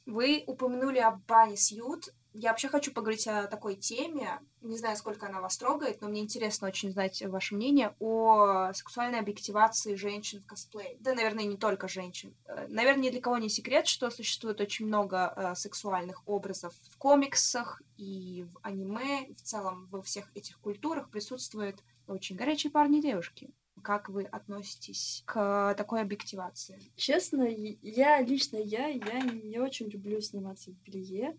Вы 0.06 0.44
упомянули 0.48 1.00
об 1.00 1.26
бане 1.26 1.56
Сьют. 1.56 2.10
Я 2.34 2.50
вообще 2.50 2.68
хочу 2.68 2.92
поговорить 2.92 3.28
о 3.28 3.46
такой 3.46 3.76
теме. 3.76 4.40
Не 4.62 4.78
знаю, 4.78 4.98
сколько 4.98 5.28
она 5.28 5.40
вас 5.40 5.58
трогает, 5.58 6.02
но 6.02 6.08
мне 6.08 6.22
интересно 6.22 6.68
очень 6.68 6.92
знать 6.92 7.22
ваше 7.22 7.54
мнение 7.54 7.96
о 8.00 8.74
сексуальной 8.74 9.20
объективации 9.20 9.96
женщин 9.96 10.42
в 10.42 10.48
косплее. 10.48 10.98
Да, 11.00 11.14
наверное, 11.14 11.46
не 11.46 11.58
только 11.58 11.88
женщин. 11.88 12.36
Э, 12.46 12.66
наверное, 12.70 13.04
ни 13.04 13.10
для 13.12 13.22
кого 13.22 13.38
не 13.38 13.50
секрет, 13.50 13.88
что 13.88 14.10
существует 14.10 14.60
очень 14.62 14.88
много 14.88 15.32
э, 15.36 15.56
сексуальных 15.56 16.28
образов 16.28 16.74
в 16.90 16.98
комиксах 16.98 17.82
и 17.98 18.48
в 18.52 18.60
аниме. 18.64 19.28
В 19.38 19.42
целом 19.42 19.88
во 19.92 20.02
всех 20.02 20.32
этих 20.36 20.60
культурах 20.60 21.12
присутствуют 21.12 21.84
очень 22.08 22.36
горячие 22.36 22.72
парни 22.72 22.98
и 22.98 23.02
девушки. 23.02 23.52
Как 23.82 24.10
вы 24.10 24.24
относитесь 24.24 25.24
к 25.26 25.74
такой 25.76 26.02
объективации? 26.02 26.80
Честно, 26.96 27.44
я 27.44 28.22
лично 28.22 28.58
я, 28.58 28.88
я 28.88 29.22
не 29.22 29.60
очень 29.60 29.88
люблю 29.90 30.22
сниматься 30.22 30.72
в 30.72 30.76
белье, 30.84 31.38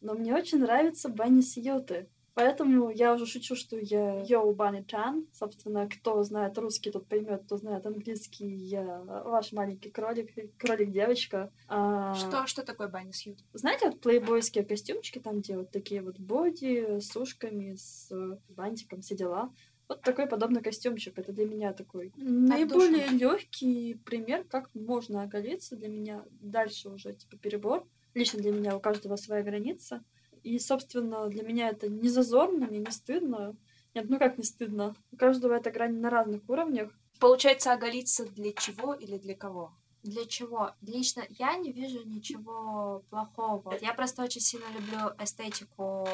но 0.00 0.14
мне 0.14 0.34
очень 0.34 0.58
нравится 0.58 1.08
Банни 1.08 1.40
Сьюты. 1.40 2.08
Поэтому 2.36 2.90
я 2.90 3.14
уже 3.14 3.24
шучу, 3.24 3.56
что 3.56 3.78
я 3.78 4.22
Йоу 4.24 4.54
Банни 4.54 4.84
Чан. 4.86 5.26
Собственно, 5.32 5.88
кто 5.88 6.22
знает 6.22 6.58
русский, 6.58 6.90
тот 6.90 7.08
поймет, 7.08 7.44
кто 7.44 7.56
знает 7.56 7.86
английский, 7.86 8.46
я 8.46 9.00
ваш 9.24 9.52
маленький 9.52 9.90
кролик, 9.90 10.34
кролик-девочка. 10.58 11.50
А... 11.66 12.14
Что, 12.14 12.46
что 12.46 12.62
такое 12.62 12.88
Банни 12.88 13.12
Сьют? 13.12 13.38
Знаете, 13.54 13.86
вот 13.86 14.02
плейбойские 14.02 14.66
костюмчики, 14.66 15.18
там, 15.18 15.40
где 15.40 15.56
вот 15.56 15.70
такие 15.70 16.02
вот 16.02 16.18
боди 16.18 17.00
с 17.00 17.16
ушками, 17.16 17.74
с 17.74 18.12
бантиком, 18.50 19.00
все 19.00 19.16
дела. 19.16 19.50
Вот 19.88 20.02
такой 20.02 20.26
подобный 20.26 20.62
костюмчик. 20.62 21.18
Это 21.18 21.32
для 21.32 21.46
меня 21.46 21.72
такой 21.72 22.12
наиболее 22.16 23.08
легкий 23.08 23.94
пример, 24.04 24.44
как 24.44 24.74
можно 24.74 25.22
оголиться. 25.22 25.76
Для 25.76 25.88
меня 25.88 26.24
дальше 26.40 26.88
уже 26.88 27.12
типа 27.14 27.36
перебор. 27.36 27.86
Лично 28.14 28.40
для 28.40 28.52
меня 28.52 28.76
у 28.76 28.80
каждого 28.80 29.16
своя 29.16 29.42
граница. 29.42 30.04
И, 30.42 30.58
собственно, 30.58 31.28
для 31.28 31.42
меня 31.42 31.70
это 31.70 31.88
не 31.88 32.08
зазорно, 32.08 32.66
мне 32.66 32.78
не 32.78 32.90
стыдно. 32.90 33.56
Нет, 33.94 34.08
ну 34.08 34.18
как 34.18 34.38
не 34.38 34.44
стыдно? 34.44 34.94
У 35.10 35.16
каждого 35.16 35.54
эта 35.54 35.70
грань 35.70 36.00
на 36.00 36.10
разных 36.10 36.48
уровнях. 36.48 36.92
Получается, 37.18 37.72
оголиться 37.72 38.26
для 38.26 38.52
чего 38.52 38.94
или 38.94 39.18
для 39.18 39.34
кого? 39.34 39.72
Для 40.06 40.24
чего? 40.24 40.72
Лично 40.82 41.24
я 41.30 41.56
не 41.56 41.72
вижу 41.72 42.04
ничего 42.06 43.02
плохого. 43.10 43.76
Я 43.80 43.92
просто 43.92 44.22
очень 44.22 44.40
сильно 44.40 44.66
люблю 44.72 45.12
эстетику 45.18 46.08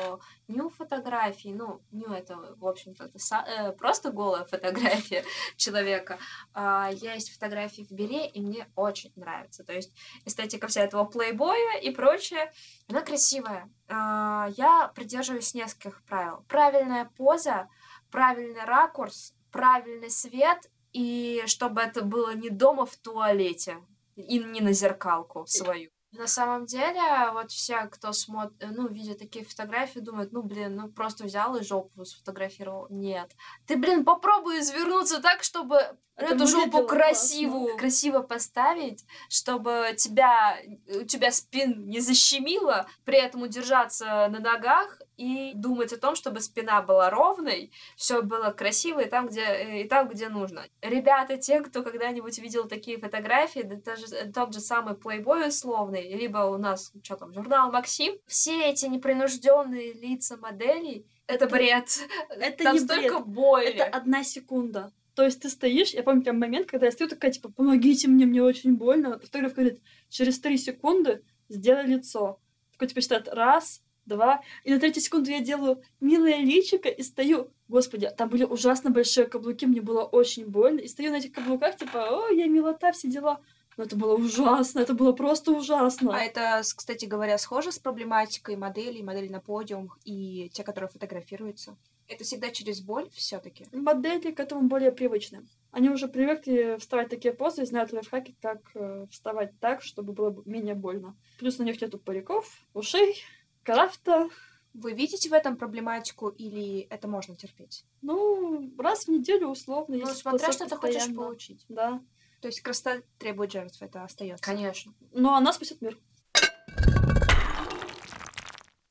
ню 0.48 0.70
фотографий. 0.70 1.52
Ну, 1.52 1.82
ню 1.90 2.10
это, 2.10 2.36
в 2.56 2.66
общем-то, 2.66 3.10
э, 3.46 3.72
просто 3.72 4.10
голая 4.10 4.44
фотография 4.52 5.24
человека. 5.56 6.18
А, 6.54 6.90
есть 6.90 7.34
фотографии 7.34 7.82
в 7.82 7.92
беле, 7.92 8.26
и 8.26 8.40
мне 8.40 8.66
очень 8.76 9.12
нравится. 9.14 9.62
То 9.62 9.74
есть 9.74 9.92
эстетика 10.24 10.68
вся 10.68 10.82
этого 10.82 11.04
плейбоя 11.04 11.78
и 11.78 11.90
прочее, 11.90 12.50
она 12.88 13.02
красивая. 13.02 13.70
А, 13.88 14.48
я 14.56 14.88
придерживаюсь 14.94 15.52
нескольких 15.52 16.02
правил. 16.04 16.44
Правильная 16.48 17.10
поза, 17.16 17.68
правильный 18.10 18.64
ракурс, 18.64 19.34
правильный 19.50 20.10
свет 20.10 20.71
и 20.92 21.42
чтобы 21.46 21.80
это 21.80 22.02
было 22.02 22.34
не 22.34 22.50
дома 22.50 22.86
в 22.86 22.96
туалете 22.96 23.78
и 24.16 24.38
не 24.38 24.60
на 24.60 24.72
зеркалку 24.72 25.46
свою. 25.46 25.90
На 26.12 26.26
самом 26.26 26.66
деле, 26.66 27.00
вот 27.32 27.50
все, 27.50 27.86
кто 27.86 28.12
смотрит, 28.12 28.62
ну, 28.76 28.86
видит 28.86 29.18
такие 29.18 29.46
фотографии, 29.46 29.98
думают, 29.98 30.30
ну, 30.30 30.42
блин, 30.42 30.76
ну, 30.76 30.88
просто 30.90 31.24
взял 31.24 31.56
и 31.56 31.64
жопу 31.64 32.04
сфотографировал. 32.04 32.86
Нет. 32.90 33.34
Ты, 33.66 33.78
блин, 33.78 34.04
попробуй 34.04 34.60
извернуться 34.60 35.22
так, 35.22 35.42
чтобы 35.42 35.76
Это 36.16 36.34
эту 36.34 36.46
жопу 36.46 36.86
красивую, 36.86 37.62
классно. 37.62 37.78
красиво 37.78 38.20
поставить, 38.20 39.06
чтобы 39.30 39.94
тебя, 39.96 40.58
у 40.88 41.04
тебя 41.04 41.32
спин 41.32 41.88
не 41.88 42.00
защемило, 42.00 42.86
при 43.06 43.16
этом 43.16 43.40
удержаться 43.40 44.28
на 44.28 44.38
ногах 44.38 45.00
и 45.22 45.54
думать 45.54 45.92
о 45.92 45.98
том, 45.98 46.14
чтобы 46.16 46.40
спина 46.40 46.82
была 46.82 47.10
ровной, 47.10 47.70
все 47.96 48.22
было 48.22 48.50
красиво 48.50 49.00
и 49.00 49.08
там, 49.08 49.28
где, 49.28 49.82
и 49.82 49.88
там, 49.88 50.08
где 50.08 50.28
нужно. 50.28 50.64
Ребята, 50.80 51.36
те, 51.36 51.60
кто 51.60 51.82
когда-нибудь 51.82 52.38
видел 52.38 52.66
такие 52.66 52.98
фотографии, 52.98 53.60
да 53.60 53.76
даже 53.76 54.06
тот 54.32 54.52
же 54.52 54.60
самый 54.60 54.94
плейбой 54.94 55.48
условный, 55.48 56.12
либо 56.14 56.38
у 56.38 56.58
нас, 56.58 56.92
что 57.02 57.16
там, 57.16 57.32
журнал 57.32 57.70
Максим, 57.70 58.14
все 58.26 58.70
эти 58.70 58.86
непринужденные 58.86 59.92
лица 59.92 60.36
моделей, 60.36 61.06
это 61.26 61.46
бред. 61.46 61.86
Это 62.28 62.64
Там 62.64 62.74
не 62.74 62.80
столько 62.80 63.20
бред. 63.20 63.26
боли. 63.26 63.66
Это 63.66 63.84
одна 63.84 64.24
секунда. 64.24 64.92
То 65.14 65.24
есть 65.24 65.40
ты 65.40 65.50
стоишь, 65.50 65.92
я 65.92 66.02
помню 66.02 66.22
прям 66.22 66.38
момент, 66.38 66.68
когда 66.68 66.86
я 66.86 66.92
стою 66.92 67.08
такая, 67.08 67.30
типа, 67.30 67.50
помогите 67.50 68.08
мне, 68.08 68.26
мне 68.26 68.42
очень 68.42 68.76
больно. 68.76 69.18
Фотограф 69.18 69.54
говорит, 69.54 69.80
через 70.08 70.40
три 70.40 70.56
секунды 70.56 71.22
сделай 71.48 71.86
лицо. 71.86 72.40
Такой, 72.72 72.88
типа, 72.88 73.00
считает, 73.02 73.28
раз, 73.28 73.81
два. 74.06 74.42
И 74.64 74.72
на 74.72 74.80
третью 74.80 75.02
секунду 75.02 75.30
я 75.30 75.40
делаю 75.40 75.82
милое 76.00 76.38
личико 76.38 76.88
и 76.88 77.02
стою. 77.02 77.50
Господи, 77.68 78.10
там 78.16 78.28
были 78.28 78.44
ужасно 78.44 78.90
большие 78.90 79.26
каблуки, 79.26 79.66
мне 79.66 79.80
было 79.80 80.02
очень 80.02 80.46
больно. 80.46 80.80
И 80.80 80.88
стою 80.88 81.10
на 81.10 81.16
этих 81.16 81.32
каблуках, 81.32 81.76
типа, 81.76 82.08
о, 82.10 82.28
я 82.28 82.46
милота, 82.46 82.92
все 82.92 83.08
дела. 83.08 83.40
Но 83.76 83.84
это 83.84 83.96
было 83.96 84.14
ужасно, 84.14 84.80
это 84.80 84.94
было 84.94 85.12
просто 85.12 85.52
ужасно. 85.52 86.14
А 86.14 86.20
это, 86.20 86.60
кстати 86.62 87.06
говоря, 87.06 87.38
схоже 87.38 87.72
с 87.72 87.78
проблематикой 87.78 88.56
моделей, 88.56 89.02
моделей 89.02 89.30
на 89.30 89.40
подиумах 89.40 89.98
и 90.04 90.50
те, 90.52 90.62
которые 90.62 90.90
фотографируются? 90.90 91.76
Это 92.08 92.24
всегда 92.24 92.50
через 92.50 92.82
боль 92.82 93.08
все 93.10 93.38
таки 93.38 93.64
Модели 93.72 94.32
к 94.32 94.40
этому 94.40 94.68
более 94.68 94.92
привычны. 94.92 95.46
Они 95.70 95.88
уже 95.88 96.08
привыкли 96.08 96.76
вставать 96.78 97.08
такие 97.08 97.32
позы 97.32 97.62
и 97.62 97.66
знают 97.66 97.92
лайфхаки, 97.92 98.36
как 98.42 98.58
э, 98.74 99.06
вставать 99.10 99.58
так, 99.60 99.82
чтобы 99.82 100.12
было 100.12 100.42
менее 100.44 100.74
больно. 100.74 101.16
Плюс 101.38 101.58
на 101.58 101.62
них 101.62 101.80
нету 101.80 101.98
париков, 101.98 102.66
ушей, 102.74 103.24
крафта. 103.62 104.28
Вы 104.74 104.92
видите 104.92 105.28
в 105.28 105.34
этом 105.34 105.56
проблематику 105.56 106.28
или 106.28 106.80
это 106.88 107.06
можно 107.06 107.36
терпеть? 107.36 107.84
Ну, 108.00 108.72
раз 108.78 109.04
в 109.04 109.08
неделю 109.08 109.48
условно. 109.48 109.96
Ну, 109.96 110.06
смотря, 110.06 110.50
что 110.50 110.66
ты 110.66 110.76
хочешь 110.76 111.14
получить. 111.14 111.64
Да. 111.68 112.00
То 112.40 112.48
есть 112.48 112.60
красота 112.60 113.02
требует 113.18 113.52
жертв, 113.52 113.80
это 113.82 114.02
остается. 114.02 114.44
Конечно. 114.44 114.92
Но 115.12 115.34
она 115.34 115.52
спасет 115.52 115.80
мир. 115.80 115.98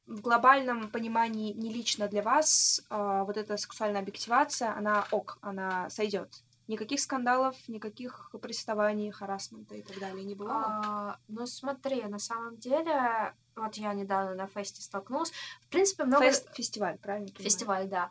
В 0.05 0.21
глобальном 0.21 0.91
понимании 0.91 1.53
не 1.53 1.73
лично 1.73 2.07
для 2.07 2.21
вас 2.21 2.85
а, 2.89 3.23
вот 3.23 3.37
эта 3.37 3.57
сексуальная 3.57 4.01
объективация, 4.01 4.75
она 4.75 5.05
ок, 5.11 5.37
она 5.41 5.89
сойдет. 5.89 6.43
Никаких 6.67 6.99
скандалов, 6.99 7.55
никаких 7.67 8.33
приставаний, 8.41 9.11
харасмента 9.11 9.75
и 9.75 9.81
так 9.81 9.99
далее 9.99 10.23
не 10.23 10.35
бывало. 10.35 10.81
А, 10.85 11.19
ну, 11.27 11.45
смотри, 11.45 12.03
на 12.03 12.19
самом 12.19 12.57
деле, 12.57 13.33
вот 13.55 13.75
я 13.75 13.93
недавно 13.93 14.35
на 14.35 14.47
фесте 14.47 14.81
столкнулась. 14.81 15.31
В 15.61 15.67
принципе, 15.67 16.03
много... 16.03 16.25
Фест, 16.25 16.53
фестиваль, 16.55 16.97
правильно? 16.97 17.27
понимаю? 17.27 17.43
Фестиваль, 17.43 17.87
да. 17.87 18.09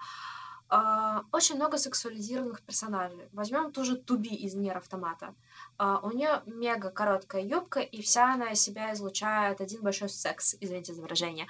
А, 0.69 1.25
очень 1.33 1.57
много 1.57 1.79
сексуализированных 1.79 2.63
персонажей. 2.63 3.29
Возьмем 3.33 3.73
ту 3.73 3.85
же 3.85 3.97
Туби 3.97 4.35
из 4.35 4.55
Нер 4.55 4.77
Автомата. 4.77 5.35
А, 5.83 5.99
у 6.03 6.11
нее 6.11 6.43
мега 6.45 6.91
короткая 6.91 7.43
юбка, 7.43 7.81
и 7.81 8.03
вся 8.03 8.35
она 8.35 8.55
себя 8.55 8.93
излучает 8.93 9.63
один 9.63 9.81
большой 9.81 10.11
секс, 10.11 10.55
извините 10.61 10.93
за 10.93 11.01
выражение. 11.01 11.47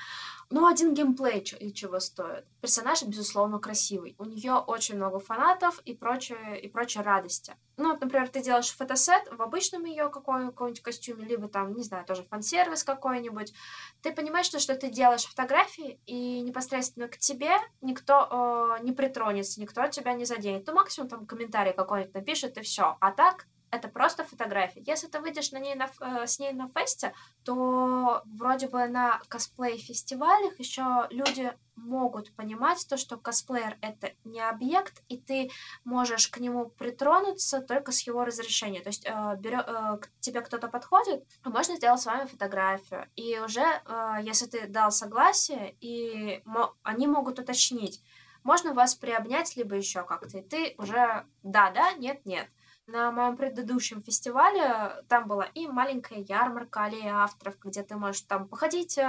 Но 0.50 0.68
один 0.68 0.94
геймплей 0.94 1.40
и 1.58 1.74
чего 1.74 1.98
стоит. 1.98 2.44
Персонаж, 2.60 3.02
безусловно, 3.02 3.58
красивый. 3.58 4.14
У 4.18 4.24
нее 4.24 4.52
очень 4.54 4.94
много 4.94 5.18
фанатов 5.18 5.80
и 5.80 5.94
прочее, 5.94 6.60
и 6.60 6.68
прочей 6.68 7.00
радости. 7.00 7.56
Ну, 7.76 7.90
вот, 7.90 8.00
например, 8.00 8.28
ты 8.28 8.40
делаешь 8.40 8.70
фотосет 8.70 9.28
в 9.32 9.42
обычном 9.42 9.84
ее 9.84 10.08
каком-нибудь 10.10 10.80
костюме, 10.80 11.24
либо 11.24 11.48
там, 11.48 11.74
не 11.74 11.82
знаю, 11.82 12.04
тоже 12.04 12.22
фан-сервис 12.22 12.84
какой-нибудь. 12.84 13.52
Ты 14.00 14.12
понимаешь, 14.12 14.46
что, 14.46 14.60
что 14.60 14.76
ты 14.76 14.90
делаешь 14.90 15.24
фотографии, 15.24 15.98
и 16.06 16.40
непосредственно 16.42 17.08
к 17.08 17.18
тебе 17.18 17.56
никто 17.80 18.76
э, 18.78 18.84
не 18.84 18.92
притронется, 18.92 19.60
никто 19.60 19.88
тебя 19.88 20.14
не 20.14 20.24
заденет. 20.24 20.64
Ну, 20.68 20.74
максимум 20.74 21.08
там 21.08 21.26
комментарий 21.26 21.72
какой-нибудь 21.72 22.14
напишет, 22.14 22.58
и 22.58 22.60
все. 22.60 22.96
А 23.00 23.10
так, 23.10 23.48
это 23.70 23.88
просто 23.88 24.24
фотография. 24.24 24.82
Если 24.86 25.06
ты 25.06 25.20
выйдешь 25.20 25.52
на 25.52 25.58
ней 25.58 25.74
на, 25.74 25.88
э, 26.00 26.26
с 26.26 26.38
ней 26.38 26.52
на 26.52 26.68
фесте, 26.68 27.12
то 27.44 28.22
вроде 28.26 28.68
бы 28.68 28.86
на 28.88 29.20
косплей-фестивалях 29.28 30.58
еще 30.58 31.06
люди 31.10 31.52
могут 31.76 32.34
понимать 32.34 32.86
то, 32.88 32.96
что 32.96 33.16
косплеер 33.16 33.78
это 33.80 34.12
не 34.24 34.40
объект, 34.40 35.02
и 35.08 35.18
ты 35.18 35.50
можешь 35.84 36.28
к 36.28 36.38
нему 36.38 36.66
притронуться 36.68 37.60
только 37.60 37.92
с 37.92 38.00
его 38.06 38.24
разрешения. 38.24 38.80
То 38.80 38.88
есть 38.88 39.06
э, 39.06 39.10
берё- 39.38 39.64
э, 39.66 39.98
к 39.98 40.10
тебе 40.20 40.40
кто-то 40.42 40.68
подходит, 40.68 41.24
можно 41.44 41.76
сделать 41.76 42.00
с 42.00 42.06
вами 42.06 42.26
фотографию. 42.26 43.08
И 43.16 43.38
уже, 43.38 43.62
э, 43.62 44.16
если 44.22 44.46
ты 44.46 44.66
дал 44.66 44.90
согласие, 44.90 45.76
и 45.80 46.42
мо- 46.44 46.74
они 46.82 47.06
могут 47.06 47.38
уточнить, 47.38 48.02
можно 48.42 48.74
вас 48.74 48.94
приобнять, 48.94 49.56
либо 49.56 49.76
еще 49.76 50.02
как-то. 50.02 50.38
И 50.38 50.42
ты 50.42 50.74
уже 50.78 51.24
да-да, 51.42 51.92
нет-нет. 51.92 52.48
На 52.92 53.12
моем 53.12 53.36
предыдущем 53.36 54.02
фестивале 54.02 55.04
там 55.08 55.28
была 55.28 55.44
и 55.54 55.68
маленькая 55.68 56.24
ярмарка 56.28 56.84
аллеи 56.86 57.06
авторов, 57.06 57.54
где 57.62 57.84
ты 57.84 57.94
можешь 57.94 58.22
там 58.22 58.48
походить, 58.48 58.98
э, 58.98 59.04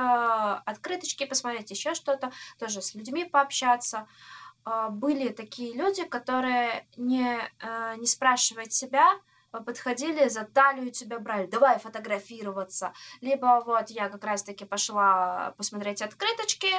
открыточки 0.65 1.26
посмотреть, 1.26 1.72
еще 1.72 1.96
что-то, 1.96 2.32
тоже 2.60 2.84
с 2.84 2.94
людьми 2.94 3.26
пообщаться. 3.26 4.08
Э, 4.65 4.89
Были 4.91 5.30
такие 5.30 5.74
люди, 5.74 6.04
которые, 6.04 6.86
не, 6.96 7.39
э, 7.60 7.96
не 7.98 8.06
спрашивая 8.06 8.70
себя, 8.70 9.15
э, 9.52 9.60
подходили, 9.62 10.28
за 10.30 10.44
талию 10.44 10.91
тебя 10.91 11.17
брали, 11.17 11.48
давай 11.48 11.80
фотографироваться. 11.80 12.94
Либо 13.20 13.63
вот 13.65 13.89
я 13.89 14.10
как 14.10 14.24
раз-таки 14.24 14.63
пошла 14.63 15.56
посмотреть 15.58 16.04
открыточки, 16.04 16.72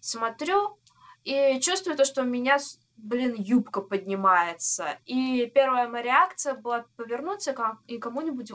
смотрю, 0.00 0.78
и 1.24 1.58
чувствую 1.60 1.96
то, 1.96 2.04
что 2.04 2.22
меня, 2.22 2.58
блин, 2.96 3.34
юбка 3.36 3.80
поднимается. 3.80 4.98
И 5.04 5.50
первая 5.54 5.88
моя 5.88 6.04
реакция 6.04 6.54
была 6.54 6.86
повернуться 6.96 7.54
и 7.86 7.98
кому-нибудь 7.98 8.52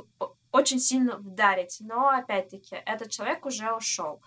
очень 0.51 0.79
сильно 0.79 1.17
вдарить. 1.17 1.77
Но, 1.81 2.09
опять-таки, 2.09 2.75
этот 2.85 3.09
человек 3.09 3.45
уже 3.45 3.71
ушел. 3.73 4.21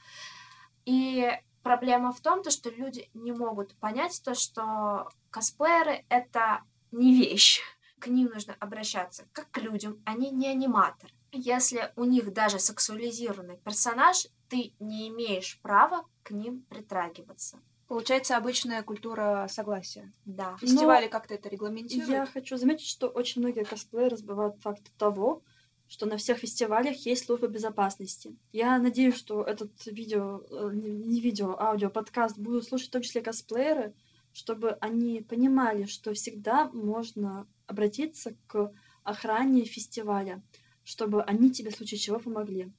И 0.85 1.31
проблема 1.63 2.13
в 2.13 2.21
том, 2.21 2.43
то, 2.43 2.51
что 2.51 2.71
люди 2.71 3.11
не 3.15 3.33
могут 3.33 3.75
понять 3.77 4.21
то, 4.25 4.35
что 4.35 5.11
косплееры— 5.31 6.05
это 6.09 6.63
не 6.91 7.15
вещь. 7.15 7.61
К 7.99 8.09
ним 8.09 8.31
нужно 8.35 8.57
обращаться 8.59 9.29
как 9.33 9.51
к 9.51 9.59
людям, 9.59 10.03
они 10.05 10.31
не 10.31 10.49
аниматоры. 10.49 11.13
Если 11.31 11.93
у 11.97 12.05
них 12.05 12.33
даже 12.33 12.59
сексуализированный 12.59 13.57
персонаж, 13.59 14.27
ты 14.49 14.75
не 14.81 15.09
имеешь 15.09 15.61
права 15.63 16.05
к 16.25 16.33
ним 16.33 16.63
притрагиваться. 16.69 17.61
Получается 17.89 18.37
обычная 18.37 18.83
культура 18.83 19.47
согласия. 19.51 20.13
Да. 20.25 20.57
Фестивали 20.61 21.09
как-то 21.09 21.35
это 21.35 21.49
регламентируют. 21.49 22.11
Я 22.11 22.27
хочу 22.27 22.57
заметить, 22.57 22.87
что 22.87 23.09
очень 23.09 23.43
многие 23.43 23.65
косплееры 23.65 24.11
разбивают 24.11 24.57
факт 24.61 24.91
того, 24.97 25.43
что 25.89 26.07
на 26.07 26.17
всех 26.17 26.39
фестивалях 26.39 26.97
есть 27.05 27.27
служба 27.27 27.49
безопасности. 27.49 28.35
Я 28.53 28.79
надеюсь, 28.79 29.15
что 29.15 29.43
этот 29.43 29.73
видео, 29.85 30.43
э, 30.51 30.71
не 30.73 30.91
не 30.91 31.21
видео, 31.21 31.55
а 31.59 31.71
аудио, 31.71 31.91
подкаст 31.91 32.39
будут 32.39 32.65
слушать 32.65 32.89
в 32.89 32.93
том 32.93 33.03
числе 33.03 33.21
косплееры, 33.21 33.93
чтобы 34.33 34.71
они 34.81 35.21
понимали, 35.21 35.85
что 35.85 36.15
всегда 36.15 36.71
можно 36.73 37.47
обратиться 37.67 38.35
к 38.47 38.73
охране 39.05 39.65
фестиваля, 39.65 40.43
чтобы 40.83 41.23
они 41.25 41.51
тебе 41.51 41.71
в 41.71 41.77
случае 41.77 41.99
чего 41.99 42.19
помогли. 42.19 42.73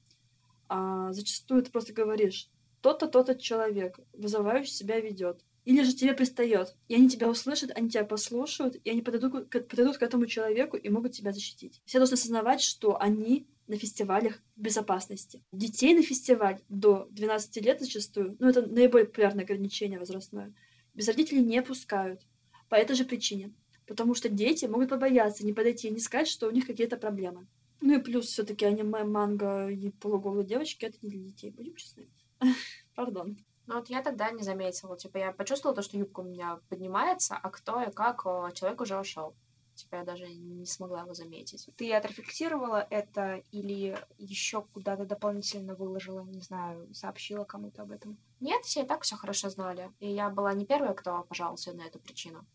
А 0.68 1.12
зачастую 1.12 1.62
ты 1.62 1.70
просто 1.70 1.92
говоришь, 1.92 2.48
то-то, 2.84 3.08
то-то 3.08 3.34
человек, 3.34 3.98
вызывающий 4.12 4.74
себя 4.74 5.00
ведет. 5.00 5.42
Или 5.64 5.82
же 5.84 5.94
тебе 5.94 6.12
пристает, 6.12 6.76
и 6.86 6.96
они 6.96 7.08
тебя 7.08 7.30
услышат, 7.30 7.70
они 7.74 7.88
тебя 7.88 8.04
послушают, 8.04 8.76
и 8.84 8.90
они 8.90 9.00
подойдут 9.00 9.48
к, 9.48 9.60
подойдут 9.60 9.96
к 9.96 10.02
этому 10.02 10.26
человеку 10.26 10.76
и 10.76 10.90
могут 10.90 11.12
тебя 11.12 11.32
защитить. 11.32 11.80
Все 11.86 11.96
должны 11.96 12.12
осознавать, 12.12 12.60
что 12.60 13.00
они 13.00 13.46
на 13.68 13.78
фестивалях 13.78 14.42
в 14.54 14.60
безопасности. 14.60 15.42
Детей 15.50 15.94
на 15.94 16.02
фестиваль 16.02 16.60
до 16.68 17.08
12 17.12 17.56
лет 17.64 17.80
зачастую, 17.80 18.36
ну 18.38 18.50
это 18.50 18.60
наиболее 18.60 19.06
популярное 19.06 19.44
ограничение 19.44 19.98
возрастное, 19.98 20.54
без 20.92 21.08
родителей 21.08 21.40
не 21.40 21.62
пускают. 21.62 22.20
По 22.68 22.74
этой 22.74 22.96
же 22.96 23.06
причине. 23.06 23.54
Потому 23.86 24.14
что 24.14 24.28
дети 24.28 24.66
могут 24.66 24.90
побояться, 24.90 25.46
не 25.46 25.54
подойти 25.54 25.88
и 25.88 25.90
не 25.90 26.00
сказать, 26.00 26.28
что 26.28 26.48
у 26.48 26.50
них 26.50 26.66
какие-то 26.66 26.98
проблемы. 26.98 27.46
Ну 27.80 27.98
и 27.98 28.02
плюс 28.02 28.26
все 28.26 28.44
таки 28.44 28.66
аниме, 28.66 29.04
манга 29.04 29.70
и 29.70 29.88
полуголые 29.88 30.44
девочки— 30.44 30.84
это 30.86 30.98
не 31.00 31.08
для 31.08 31.20
детей, 31.20 31.50
будем 31.50 31.76
честны. 31.76 32.08
Пардон. 32.94 33.36
Ну 33.66 33.76
вот 33.76 33.88
я 33.88 34.02
тогда 34.02 34.30
не 34.30 34.42
заметила. 34.42 34.96
Типа 34.96 35.18
я 35.18 35.32
почувствовала 35.32 35.74
то, 35.74 35.82
что 35.82 35.96
юбка 35.96 36.20
у 36.20 36.24
меня 36.24 36.60
поднимается, 36.68 37.36
а 37.36 37.50
кто 37.50 37.82
и 37.82 37.90
как 37.90 38.24
человек 38.54 38.80
уже 38.80 38.98
ушел. 38.98 39.34
Типа 39.74 39.96
я 39.96 40.04
даже 40.04 40.26
не 40.26 40.66
смогла 40.66 41.00
его 41.00 41.14
заметить. 41.14 41.68
Ты 41.76 41.92
отрефлексировала 41.92 42.86
это 42.90 43.42
или 43.50 43.98
еще 44.18 44.62
куда-то 44.62 45.04
дополнительно 45.04 45.74
выложила, 45.74 46.24
не 46.24 46.40
знаю, 46.40 46.92
сообщила 46.94 47.44
кому-то 47.44 47.82
об 47.82 47.90
этом? 47.90 48.16
Нет, 48.40 48.64
все 48.64 48.82
и 48.82 48.86
так 48.86 49.02
все 49.02 49.16
хорошо 49.16 49.48
знали. 49.48 49.90
И 49.98 50.08
я 50.08 50.30
была 50.30 50.52
не 50.54 50.64
первая, 50.64 50.94
кто 50.94 51.24
пожаловался 51.24 51.72
на 51.72 51.82
эту 51.82 51.98
причину. 51.98 52.46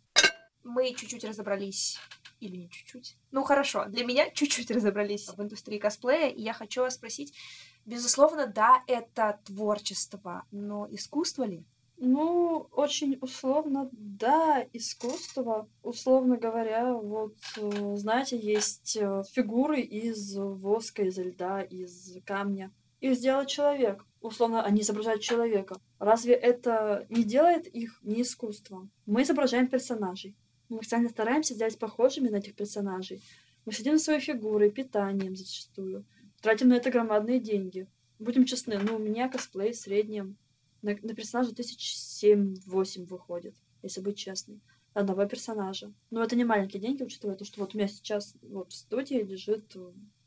Мы 0.63 0.93
чуть-чуть 0.93 1.25
разобрались 1.25 1.99
или 2.39 2.55
не 2.55 2.69
чуть-чуть. 2.69 3.17
Ну 3.31 3.43
хорошо, 3.43 3.85
для 3.85 4.05
меня 4.05 4.29
чуть-чуть 4.29 4.71
разобрались 4.71 5.27
в 5.27 5.41
индустрии 5.41 5.77
косплея, 5.77 6.29
и 6.29 6.41
я 6.41 6.53
хочу 6.53 6.81
вас 6.81 6.95
спросить, 6.95 7.33
безусловно, 7.89 8.47
да, 8.47 8.83
это 8.87 9.39
творчество, 9.45 10.45
но 10.51 10.87
искусство 10.91 11.43
ли? 11.43 11.65
Ну, 12.01 12.69
очень 12.71 13.17
условно, 13.19 13.89
да, 13.91 14.65
искусство. 14.71 15.67
Условно 15.83 16.37
говоря, 16.37 16.93
вот, 16.93 17.35
э, 17.57 17.95
знаете, 17.97 18.37
есть 18.37 18.95
э, 18.95 19.23
фигуры 19.33 19.81
из 19.81 20.37
воска, 20.37 21.03
из 21.03 21.17
льда, 21.17 21.61
из 21.61 22.17
камня. 22.25 22.71
Их 23.01 23.15
сделал 23.15 23.45
человек. 23.45 24.05
Условно, 24.21 24.63
они 24.63 24.81
изображают 24.81 25.21
человека. 25.21 25.75
Разве 25.99 26.35
это 26.35 27.05
не 27.09 27.23
делает 27.25 27.67
их 27.67 27.99
не 28.01 28.21
искусством? 28.21 28.91
Мы 29.05 29.23
изображаем 29.23 29.67
персонажей. 29.67 30.37
Мы 30.69 30.77
специально 30.77 31.09
стараемся 31.09 31.53
сделать 31.53 31.77
похожими 31.77 32.29
на 32.29 32.37
этих 32.37 32.55
персонажей. 32.55 33.21
Мы 33.65 33.73
следим 33.73 33.97
за 33.97 34.03
своей 34.05 34.21
фигурой, 34.21 34.71
питанием 34.71 35.35
зачастую. 35.35 36.05
Тратим 36.41 36.69
на 36.69 36.75
это 36.75 36.89
громадные 36.89 37.39
деньги. 37.39 37.87
Будем 38.17 38.45
честны, 38.45 38.77
ну, 38.79 38.95
у 38.95 38.99
меня 38.99 39.29
косплей 39.29 39.73
в 39.73 39.77
среднем 39.77 40.37
на, 40.81 40.95
на 41.01 41.13
персонажа 41.13 41.53
тысяч 41.53 41.95
семь-восемь 41.95 43.05
выходит, 43.05 43.55
если 43.81 44.01
быть 44.01 44.17
честной. 44.17 44.61
Одного 44.93 45.25
персонажа. 45.25 45.93
Но 46.09 46.23
это 46.23 46.35
не 46.35 46.43
маленькие 46.43 46.81
деньги, 46.81 47.03
учитывая 47.03 47.35
то, 47.35 47.45
что 47.45 47.61
вот 47.61 47.75
у 47.75 47.77
меня 47.77 47.87
сейчас 47.87 48.35
вот 48.41 48.71
в 48.71 48.75
студии 48.75 49.15
лежит, 49.15 49.75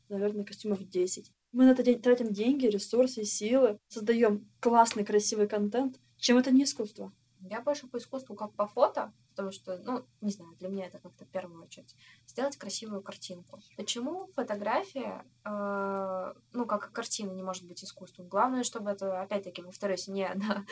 наверное, 0.09 0.45
костюмов 0.45 0.87
10. 0.87 1.31
Мы 1.51 1.65
на 1.65 1.71
это 1.71 1.83
день, 1.83 2.01
тратим 2.01 2.31
деньги, 2.31 2.65
ресурсы, 2.67 3.23
силы, 3.25 3.77
создаем 3.87 4.49
классный, 4.59 5.03
красивый 5.03 5.47
контент. 5.47 5.99
Чем 6.17 6.37
это 6.37 6.51
не 6.51 6.63
искусство? 6.63 7.13
Я 7.49 7.61
больше 7.61 7.87
по 7.87 7.97
искусству 7.97 8.35
как 8.35 8.53
по 8.53 8.67
фото, 8.67 9.11
потому 9.29 9.51
что, 9.51 9.77
ну, 9.79 10.05
не 10.21 10.31
знаю, 10.31 10.55
для 10.55 10.69
меня 10.69 10.85
это 10.87 10.99
как-то 10.99 11.25
в 11.25 11.29
первую 11.29 11.61
очередь. 11.63 11.95
Сделать 12.25 12.57
красивую 12.57 13.01
картинку. 13.01 13.59
Почему 13.75 14.27
фотография, 14.35 15.25
э, 15.43 16.33
ну, 16.53 16.65
как 16.65 16.91
картина 16.91 17.31
не 17.31 17.43
может 17.43 17.67
быть 17.67 17.83
искусством? 17.83 18.27
Главное, 18.27 18.63
чтобы 18.63 18.91
это, 18.91 19.21
опять-таки, 19.21 19.61
повторюсь, 19.61 20.07
не, 20.07 20.29
на, 20.33 20.65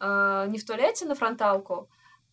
э, 0.00 0.48
не 0.50 0.58
в 0.58 0.66
туалете 0.66 1.06
на 1.06 1.14
фронталку, 1.14 1.88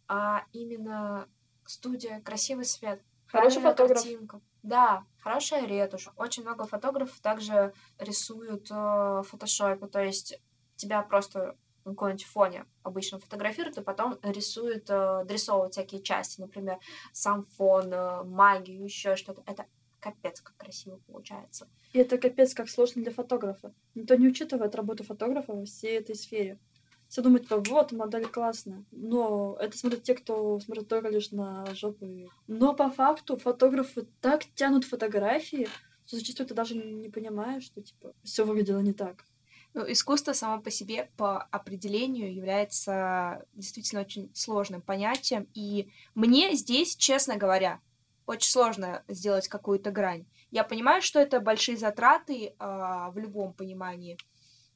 а 0.07 0.43
именно 0.51 1.27
студия, 1.65 2.19
красивый 2.21 2.65
свет, 2.65 3.01
Хороший 3.27 3.61
фотограф. 3.61 3.97
картинка. 3.97 4.41
Да, 4.61 5.05
хорошая 5.19 5.65
ретушь. 5.67 6.09
Очень 6.15 6.43
много 6.43 6.65
фотографов 6.65 7.19
также 7.19 7.73
рисуют 7.97 8.69
э, 8.71 8.73
в 8.75 9.23
фотошопе, 9.23 9.87
то 9.87 10.03
есть 10.03 10.39
тебя 10.75 11.01
просто 11.01 11.55
на 11.85 11.91
каком-нибудь 11.91 12.25
фоне 12.25 12.65
обычно 12.83 13.19
фотографируют, 13.19 13.77
и 13.77 13.81
потом 13.81 14.17
рисуют, 14.23 14.89
э, 14.89 15.23
дорисовывают 15.25 15.73
всякие 15.73 16.01
части, 16.01 16.41
например, 16.41 16.79
сам 17.13 17.45
фон, 17.45 17.93
э, 17.93 18.23
магию, 18.23 18.83
еще 18.83 19.15
что-то. 19.15 19.43
Это 19.45 19.65
капец, 19.99 20.41
как 20.41 20.57
красиво 20.57 20.99
получается. 21.07 21.67
И 21.93 21.99
это 21.99 22.17
капец, 22.17 22.53
как 22.53 22.69
сложно 22.69 23.03
для 23.03 23.11
фотографа. 23.11 23.73
Никто 23.93 24.15
не 24.15 24.27
учитывает 24.27 24.75
работу 24.75 25.03
фотографа 25.03 25.53
во 25.53 25.65
всей 25.65 25.97
этой 25.97 26.15
сфере. 26.15 26.59
Все 27.07 27.21
думают, 27.21 27.43
типа, 27.43 27.63
вот, 27.67 27.91
модель 27.91 28.25
классная. 28.27 28.83
Но 28.91 29.55
это 29.59 29.77
смотрят 29.77 30.03
те, 30.03 30.15
кто 30.15 30.59
смотрит 30.59 30.87
только 30.87 31.09
лишь 31.09 31.31
на 31.31 31.65
жопы. 31.75 32.27
Но 32.47 32.73
по 32.73 32.89
факту 32.89 33.37
фотографы 33.37 34.07
так 34.21 34.43
тянут 34.55 34.85
фотографии, 34.85 35.67
что 36.05 36.17
зачастую 36.17 36.47
ты 36.47 36.53
даже 36.53 36.75
не 36.75 37.09
понимаешь, 37.09 37.63
что, 37.63 37.81
типа, 37.81 38.13
все 38.23 38.43
выглядело 38.43 38.79
не 38.79 38.93
так. 38.93 39.25
Ну, 39.75 39.83
искусство 39.91 40.31
само 40.31 40.61
по 40.61 40.71
себе 40.71 41.11
по 41.17 41.43
определению 41.51 42.33
является 42.33 43.45
действительно 43.53 44.01
очень 44.01 44.33
сложным 44.33 44.81
понятием. 44.81 45.49
И 45.53 45.91
мне 46.15 46.55
здесь, 46.55 46.95
честно 46.95 47.35
говоря, 47.35 47.81
очень 48.25 48.49
сложно 48.49 49.03
сделать 49.09 49.49
какую-то 49.49 49.91
грань. 49.91 50.25
Я 50.49 50.63
понимаю, 50.63 51.01
что 51.01 51.19
это 51.19 51.41
большие 51.41 51.75
затраты 51.75 52.45
э, 52.47 52.53
в 52.57 53.15
любом 53.17 53.51
понимании 53.51 54.17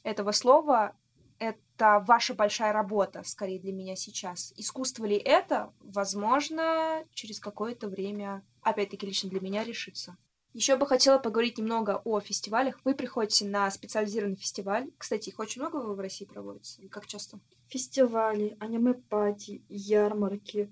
этого 0.03 0.33
слова. 0.33 0.97
Это 1.37 2.03
ваша 2.05 2.33
большая 2.33 2.73
работа, 2.73 3.23
скорее 3.23 3.61
для 3.61 3.71
меня 3.71 3.95
сейчас. 3.95 4.51
Искусство 4.57 5.05
ли 5.05 5.15
это? 5.15 5.71
Возможно, 5.79 7.05
через 7.13 7.39
какое-то 7.39 7.87
время, 7.87 8.45
опять-таки, 8.63 9.05
лично 9.05 9.29
для 9.29 9.39
меня 9.39 9.63
решится. 9.63 10.17
Еще 10.53 10.77
бы 10.77 10.87
хотела 10.87 11.19
поговорить 11.19 11.59
немного 11.59 12.01
о 12.03 12.19
фестивалях. 12.19 12.79
Вы 12.83 12.95
приходите 12.95 13.45
на 13.45 13.69
специализированный 13.69 14.35
фестиваль. 14.35 14.89
Кстати, 14.97 15.29
их 15.29 15.39
очень 15.39 15.61
много 15.61 15.77
в 15.77 15.99
России 15.99 16.25
проводится. 16.25 16.81
Как 16.89 17.05
часто? 17.05 17.39
Фестивали, 17.67 18.57
аниме-пати, 18.59 19.63
ярмарки, 19.69 20.71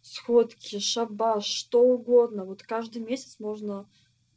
сходки, 0.00 0.78
шабаш, 0.78 1.44
что 1.44 1.82
угодно. 1.82 2.46
Вот 2.46 2.62
каждый 2.62 3.02
месяц 3.02 3.38
можно 3.38 3.86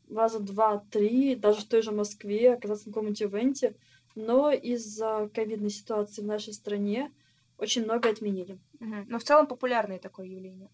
раза 0.09 0.39
два-три, 0.39 1.35
даже 1.35 1.61
в 1.61 1.65
той 1.65 1.81
же 1.81 1.91
Москве, 1.91 2.53
оказаться 2.53 2.87
на 2.87 2.93
каком-нибудь 2.93 3.21
ивенте. 3.21 3.75
Но 4.15 4.51
из-за 4.51 5.29
ковидной 5.33 5.69
ситуации 5.69 6.21
в 6.21 6.25
нашей 6.25 6.53
стране 6.53 7.13
очень 7.57 7.85
много 7.85 8.09
отменили. 8.09 8.59
Угу. 8.81 9.05
Но 9.07 9.19
в 9.19 9.23
целом 9.23 9.47
популярное 9.47 9.97
такое 9.97 10.27
явление. 10.27 10.69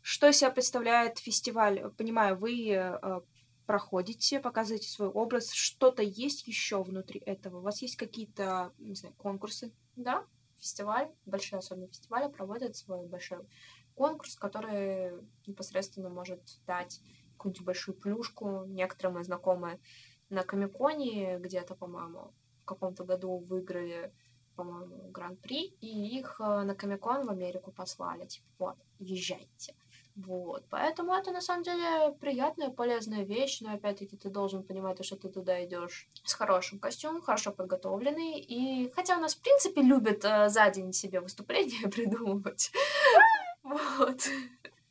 Что 0.00 0.28
из 0.28 0.36
себя 0.36 0.50
представляет 0.50 1.18
фестиваль? 1.18 1.90
Понимаю, 1.96 2.36
вы 2.36 2.70
э, 2.70 3.20
проходите, 3.68 4.40
показываете 4.40 4.88
свой 4.88 5.08
образ, 5.08 5.52
что-то 5.52 6.02
есть 6.02 6.48
еще 6.48 6.82
внутри 6.82 7.20
этого? 7.20 7.58
У 7.58 7.60
вас 7.60 7.82
есть 7.82 7.96
какие-то, 7.96 8.72
не 8.78 8.94
знаю, 8.94 9.14
конкурсы? 9.16 9.74
Да, 9.94 10.24
фестиваль, 10.56 11.12
большие 11.26 11.58
особенно 11.58 11.86
фестивали 11.86 12.32
проводят 12.32 12.76
свой 12.76 13.06
большой 13.06 13.46
конкурс, 13.94 14.36
который 14.36 15.12
непосредственно 15.46 16.08
может 16.08 16.40
дать 16.66 17.02
какую-нибудь 17.32 17.66
большую 17.66 17.94
плюшку. 17.98 18.64
Некоторые 18.64 19.12
мои 19.12 19.24
знакомые 19.24 19.78
на 20.30 20.44
Комиконе 20.44 21.38
где-то, 21.38 21.74
по-моему, 21.74 22.32
в 22.62 22.64
каком-то 22.64 23.04
году 23.04 23.36
выиграли, 23.36 24.14
по-моему, 24.56 25.10
гран-при, 25.10 25.66
и 25.82 26.18
их 26.18 26.40
э, 26.40 26.62
на 26.62 26.74
Комикон 26.74 27.26
в 27.26 27.30
Америку 27.30 27.70
послали. 27.70 28.24
Типа, 28.24 28.46
вот, 28.58 28.76
езжайте. 28.98 29.74
Вот, 30.26 30.64
поэтому 30.68 31.14
это 31.14 31.30
на 31.30 31.40
самом 31.40 31.62
деле 31.62 32.12
приятная, 32.20 32.70
полезная 32.70 33.22
вещь, 33.22 33.60
но 33.60 33.74
опять-таки 33.74 34.16
ты 34.16 34.30
должен 34.30 34.64
понимать, 34.64 35.04
что 35.04 35.14
ты 35.14 35.28
туда 35.28 35.64
идешь 35.64 36.08
с 36.24 36.32
хорошим 36.32 36.80
костюмом, 36.80 37.22
хорошо 37.22 37.52
подготовленный, 37.52 38.40
и 38.40 38.90
хотя 38.90 39.16
у 39.16 39.20
нас 39.20 39.36
в 39.36 39.40
принципе 39.40 39.80
любят 39.80 40.24
э, 40.24 40.48
за 40.48 40.68
день 40.70 40.92
себе 40.92 41.20
выступления 41.20 41.88
придумывать, 41.94 42.72
вот. 43.62 44.28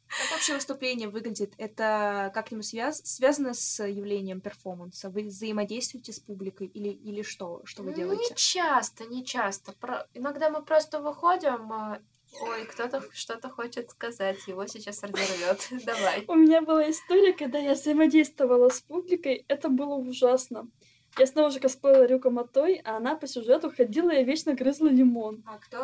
Как 0.08 0.32
вообще 0.32 0.54
выступление 0.54 1.10
выглядит? 1.10 1.54
Это 1.58 2.32
как-нибудь 2.34 2.66
связ... 2.66 3.02
связано 3.04 3.54
с 3.54 3.84
явлением 3.84 4.40
перформанса? 4.40 5.10
Вы 5.10 5.24
взаимодействуете 5.24 6.13
с 6.13 6.22
публикой 6.22 6.68
или, 6.68 6.88
или 6.88 7.22
что? 7.22 7.62
Что 7.66 7.84
вы 7.84 7.94
делаете? 7.94 8.24
Не 8.30 8.36
часто, 8.38 9.06
не 9.06 9.26
часто. 9.26 9.74
Про... 9.74 10.08
Иногда 10.13 10.50
мы 10.50 10.63
просто 10.63 11.02
выходим 11.02 11.74
э, 11.74 12.00
Ой, 12.42 12.66
кто-то 12.66 13.04
что-то 13.13 13.50
хочет 13.50 13.90
сказать, 13.90 14.48
его 14.48 14.68
сейчас 14.68 15.04
разорвет. 15.04 15.68
Давай. 15.86 16.26
У 16.28 16.36
меня 16.36 16.62
была 16.62 16.90
история, 16.90 17.34
когда 17.34 17.58
я 17.58 17.74
взаимодействовала 17.74 18.70
с 18.70 18.82
публикой. 18.82 19.46
Это 19.48 19.70
было 19.70 19.96
ужасно. 19.96 20.70
Я 21.18 21.26
снова 21.26 21.50
же 21.50 21.60
косплеила 21.60 22.06
Рюка 22.06 22.30
Матой, 22.30 22.82
а 22.84 22.98
она 22.98 23.16
по 23.16 23.26
сюжету 23.26 23.72
ходила 23.72 24.12
и 24.12 24.24
вечно 24.24 24.54
грызла 24.54 24.88
лимон. 24.88 25.44
А 25.48 25.58
кто 25.58 25.84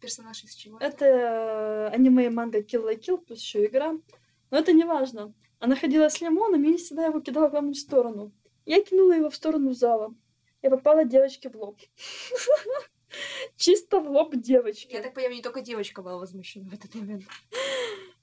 персонаж 0.00 0.42
из 0.42 0.54
чего? 0.54 0.78
Это 0.78 1.04
э, 1.04 1.86
аниме 1.94 2.26
и 2.26 2.30
манга 2.30 2.58
Kill 2.60 2.84
la 2.84 2.98
Kill, 2.98 3.18
плюс 3.18 3.40
еще 3.40 3.66
игра. 3.66 3.92
Но 4.50 4.58
это 4.58 4.72
не 4.72 4.84
важно. 4.84 5.32
Она 5.60 5.76
ходила 5.76 6.08
с 6.08 6.20
лимоном 6.20 6.64
и 6.64 6.76
всегда 6.76 7.06
его 7.06 7.20
кидала 7.20 7.46
в 7.46 7.52
главную 7.52 7.76
сторону. 7.76 8.32
Я 8.66 8.82
кинула 8.82 9.12
его 9.12 9.30
в 9.30 9.36
сторону 9.36 9.72
зала. 9.72 10.12
Я 10.62 10.70
попала 10.70 11.04
девочке 11.04 11.48
в 11.48 11.54
лоб. 11.54 11.78
чисто 13.62 14.00
в 14.00 14.10
лоб 14.10 14.34
девочки. 14.34 14.92
Я 14.92 15.02
так 15.02 15.14
понимаю, 15.14 15.36
не 15.36 15.42
только 15.42 15.60
девочка 15.60 16.02
была 16.02 16.18
возмущена 16.18 16.68
в 16.68 16.74
этот 16.74 16.94
момент. 16.94 17.24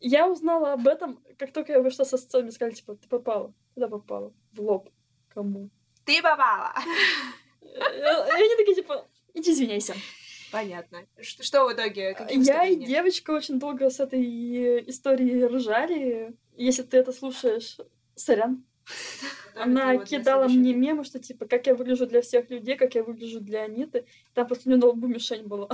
Я 0.01 0.27
узнала 0.27 0.73
об 0.73 0.87
этом, 0.87 1.23
как 1.37 1.53
только 1.53 1.73
я 1.73 1.81
вышла 1.81 2.03
со 2.03 2.17
сцены, 2.17 2.43
мне 2.43 2.51
сказали, 2.51 2.75
типа, 2.75 2.95
ты 2.95 3.07
попала. 3.07 3.53
Куда 3.73 3.87
попала? 3.87 4.33
В 4.51 4.61
лоб. 4.61 4.89
Кому? 5.33 5.69
Ты 6.05 6.21
попала! 6.21 6.73
И 7.61 7.67
они 7.67 8.55
такие, 8.57 8.75
типа, 8.75 9.07
иди 9.33 9.51
извиняйся. 9.51 9.95
Понятно. 10.51 11.05
Что, 11.21 11.43
что 11.43 11.65
в 11.65 11.73
итоге? 11.73 12.15
Какие 12.15 12.45
Я 12.45 12.65
и 12.65 12.75
девочка 12.75 13.31
очень 13.31 13.59
долго 13.59 13.89
с 13.89 13.99
этой 13.99 14.89
историей 14.89 15.45
ржали. 15.45 16.35
Если 16.55 16.83
ты 16.83 16.97
это 16.97 17.13
слушаешь, 17.13 17.77
сорян. 18.15 18.65
Она 19.55 19.97
кидала 19.97 20.47
мне 20.47 20.73
мемы, 20.73 21.03
что 21.03 21.19
типа, 21.19 21.45
как 21.45 21.67
я 21.67 21.75
выгляжу 21.75 22.05
для 22.07 22.21
всех 22.21 22.49
людей, 22.49 22.75
как 22.75 22.95
я 22.95 23.03
выгляжу 23.03 23.41
для 23.41 23.63
Аниты. 23.63 24.05
Там 24.33 24.47
просто 24.47 24.69
у 24.69 24.71
нее 24.71 24.79
на 24.79 24.87
лбу 24.87 25.07
мишень 25.07 25.47
была. 25.47 25.67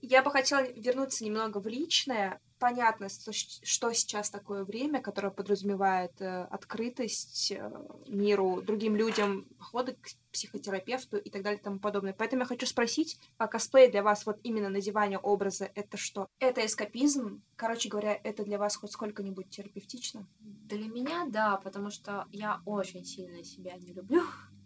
Я 0.00 0.22
бы 0.22 0.30
хотела 0.30 0.62
вернуться 0.62 1.24
немного 1.24 1.58
в 1.58 1.66
личное. 1.66 2.40
Понятно, 2.64 3.10
что 3.10 3.92
сейчас 3.92 4.30
такое 4.30 4.64
время, 4.64 5.02
которое 5.02 5.28
подразумевает 5.28 6.18
э, 6.22 6.44
открытость 6.44 7.52
э, 7.52 7.70
миру, 8.06 8.62
другим 8.62 8.96
людям, 8.96 9.44
походы 9.58 9.92
к 9.92 10.08
психотерапевту 10.32 11.18
и 11.18 11.28
так 11.28 11.42
далее 11.42 11.60
и 11.60 11.62
тому 11.62 11.78
подобное. 11.78 12.14
Поэтому 12.14 12.40
я 12.40 12.46
хочу 12.46 12.64
спросить, 12.64 13.20
а 13.36 13.48
косплей 13.48 13.90
для 13.90 14.02
вас, 14.02 14.24
вот 14.24 14.40
именно 14.44 14.70
надевание 14.70 15.18
образа, 15.18 15.70
это 15.74 15.98
что? 15.98 16.26
Это 16.38 16.64
эскапизм? 16.64 17.42
Короче 17.54 17.90
говоря, 17.90 18.18
это 18.24 18.44
для 18.44 18.56
вас 18.56 18.76
хоть 18.76 18.92
сколько-нибудь 18.92 19.50
терапевтично? 19.50 20.26
Для 20.40 20.88
меня, 20.88 21.26
да, 21.28 21.58
потому 21.58 21.90
что 21.90 22.26
я 22.32 22.62
очень 22.64 23.04
сильно 23.04 23.44
себя 23.44 23.74
не 23.76 23.92
люблю 23.92 24.22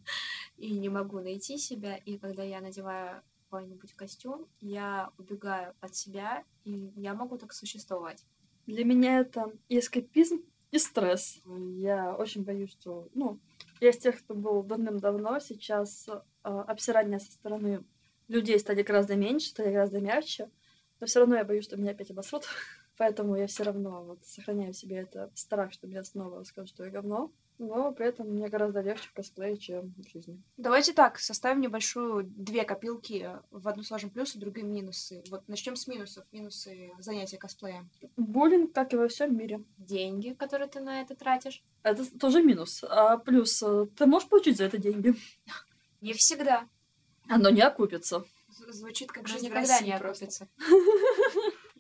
и 0.57 0.71
не 0.79 0.89
могу 0.89 1.19
найти 1.19 1.59
себя. 1.59 1.97
И 1.97 2.17
когда 2.17 2.45
я 2.45 2.61
надеваю 2.61 3.25
какой-нибудь 3.49 3.95
костюм, 3.95 4.47
я 4.61 5.11
убегаю 5.17 5.75
от 5.81 5.97
себя, 5.97 6.45
и 6.65 6.93
я 6.97 7.15
могу 7.15 7.39
так 7.39 7.53
существовать. 7.53 8.25
Для 8.67 8.85
меня 8.85 9.21
это 9.21 9.51
и 9.69 9.79
эскапизм, 9.79 10.43
и 10.71 10.79
стресс. 10.79 11.41
Я 11.77 12.15
очень 12.15 12.45
боюсь, 12.45 12.71
что... 12.71 13.09
Ну, 13.15 13.41
я 13.81 13.89
из 13.89 13.97
тех, 13.97 14.19
кто 14.19 14.35
был 14.35 14.63
давным-давно, 14.63 15.39
сейчас 15.41 16.09
э, 16.09 16.21
обсирания 16.43 17.19
со 17.19 17.33
стороны 17.33 17.85
людей 18.29 18.59
стали 18.59 18.83
гораздо 18.83 19.17
меньше, 19.17 19.49
стали 19.49 19.73
гораздо 19.73 20.01
мягче, 20.01 20.51
но 21.01 21.07
все 21.07 21.21
равно 21.21 21.37
я 21.37 21.45
боюсь, 21.45 21.65
что 21.65 21.79
меня 21.79 21.93
опять 21.93 22.11
обосрут. 22.11 22.45
Поэтому 22.99 23.37
я 23.37 23.47
все 23.47 23.63
равно 23.63 24.05
вот 24.05 24.25
сохраняю 24.27 24.75
в 24.75 24.77
себе 24.77 24.97
это 24.97 25.31
страх, 25.35 25.73
что 25.73 25.87
меня 25.87 26.03
снова 26.05 26.43
скажут, 26.43 26.71
что 26.71 26.85
я 26.85 26.91
говно. 26.91 27.33
Но 27.59 27.91
при 27.93 28.07
этом 28.07 28.29
мне 28.29 28.49
гораздо 28.49 28.81
легче 28.81 29.09
в 29.09 29.13
косплее, 29.13 29.57
чем 29.57 29.93
в 29.97 30.09
жизни. 30.09 30.41
Давайте 30.57 30.93
так, 30.93 31.19
составим 31.19 31.61
небольшую 31.61 32.25
две 32.25 32.65
копилки. 32.65 33.31
В 33.51 33.67
одну 33.67 33.83
сложим 33.83 34.11
плюсы, 34.11 34.39
в 34.39 34.41
другую 34.41 34.67
минусы. 34.67 35.25
Вот 35.29 35.47
начнем 35.49 35.75
с 35.75 35.89
минусов. 35.89 36.25
Минусы 36.31 36.93
занятия 37.01 37.37
косплеем. 37.37 37.91
Буллинг, 38.17 38.73
как 38.73 38.93
и 38.95 38.97
во 38.97 39.09
всем 39.09 39.37
мире. 39.37 39.65
Деньги, 39.77 40.35
которые 40.35 40.69
ты 40.69 40.79
на 40.81 41.01
это 41.01 41.17
тратишь, 41.17 41.65
Это 41.83 42.05
тоже 42.19 42.43
минус. 42.43 42.85
А 42.89 43.17
плюс, 43.19 43.63
э, 43.63 43.87
ты 43.97 44.07
можешь 44.07 44.29
получить 44.29 44.57
за 44.57 44.65
это 44.65 44.79
деньги. 44.79 45.15
не 46.01 46.13
всегда. 46.13 46.69
Оно 47.29 47.51
не 47.51 47.61
окупится. 47.63 48.25
Звучит 48.69 49.11
как 49.13 49.27
жизнь 49.29 49.47
в 49.47 49.51
никогда 49.51 49.75
России 49.75 49.87
не 49.87 49.99
просто. 49.99 50.25
окупится. 50.27 50.49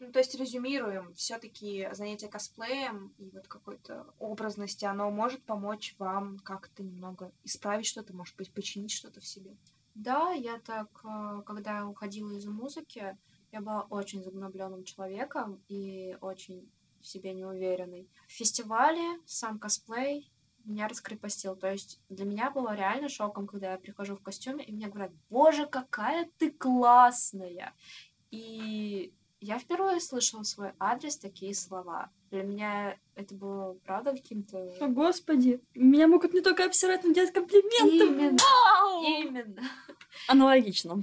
Ну, 0.08 0.12
то 0.12 0.20
есть 0.20 0.34
резюмируем, 0.36 1.12
все-таки 1.12 1.86
занятие 1.92 2.28
косплеем 2.28 3.12
и 3.18 3.28
вот 3.28 3.46
какой-то 3.46 4.06
образности, 4.18 4.86
оно 4.86 5.10
может 5.10 5.42
помочь 5.42 5.94
вам 5.98 6.38
как-то 6.38 6.82
немного 6.82 7.30
исправить 7.44 7.84
что-то, 7.84 8.16
может 8.16 8.34
быть, 8.36 8.50
починить 8.50 8.90
что-то 8.90 9.20
в 9.20 9.26
себе. 9.26 9.54
Да, 9.94 10.30
я 10.30 10.60
так, 10.60 10.88
э, 11.04 11.42
когда 11.44 11.86
уходила 11.86 12.32
из 12.32 12.46
музыки, 12.46 13.18
я 13.52 13.60
была 13.60 13.82
очень 13.90 14.24
загнобленным 14.24 14.82
человеком 14.84 15.62
и 15.68 16.16
очень 16.22 16.72
в 17.02 17.06
себе 17.06 17.34
неуверенной. 17.34 18.08
В 18.28 18.32
фестивале 18.32 19.20
сам 19.26 19.58
косплей 19.58 20.32
меня 20.64 20.88
раскрепостил. 20.88 21.54
То 21.54 21.70
есть 21.70 22.00
для 22.08 22.24
меня 22.24 22.50
было 22.50 22.74
реально 22.74 23.10
шоком, 23.10 23.46
когда 23.46 23.72
я 23.72 23.78
прихожу 23.78 24.16
в 24.16 24.22
костюме, 24.22 24.64
и 24.64 24.72
мне 24.72 24.88
говорят, 24.88 25.12
боже, 25.28 25.66
какая 25.66 26.30
ты 26.38 26.50
классная! 26.50 27.74
И 28.30 29.12
я 29.40 29.58
впервые 29.58 30.00
слышала 30.00 30.42
свой 30.42 30.72
адрес 30.78 31.16
такие 31.16 31.54
слова. 31.54 32.10
Для 32.30 32.42
меня 32.42 32.96
это 33.14 33.34
было, 33.34 33.74
правда, 33.84 34.12
каким-то... 34.12 34.58
О, 34.80 34.88
господи, 34.88 35.60
меня 35.74 36.08
могут 36.08 36.34
не 36.34 36.40
только 36.40 36.64
обсирать, 36.64 37.04
но 37.04 37.12
делать 37.12 37.32
комплименты. 37.32 38.06
Именно. 38.06 38.38
Вау! 38.38 39.02
Именно. 39.04 39.62
Аналогично. 40.28 41.02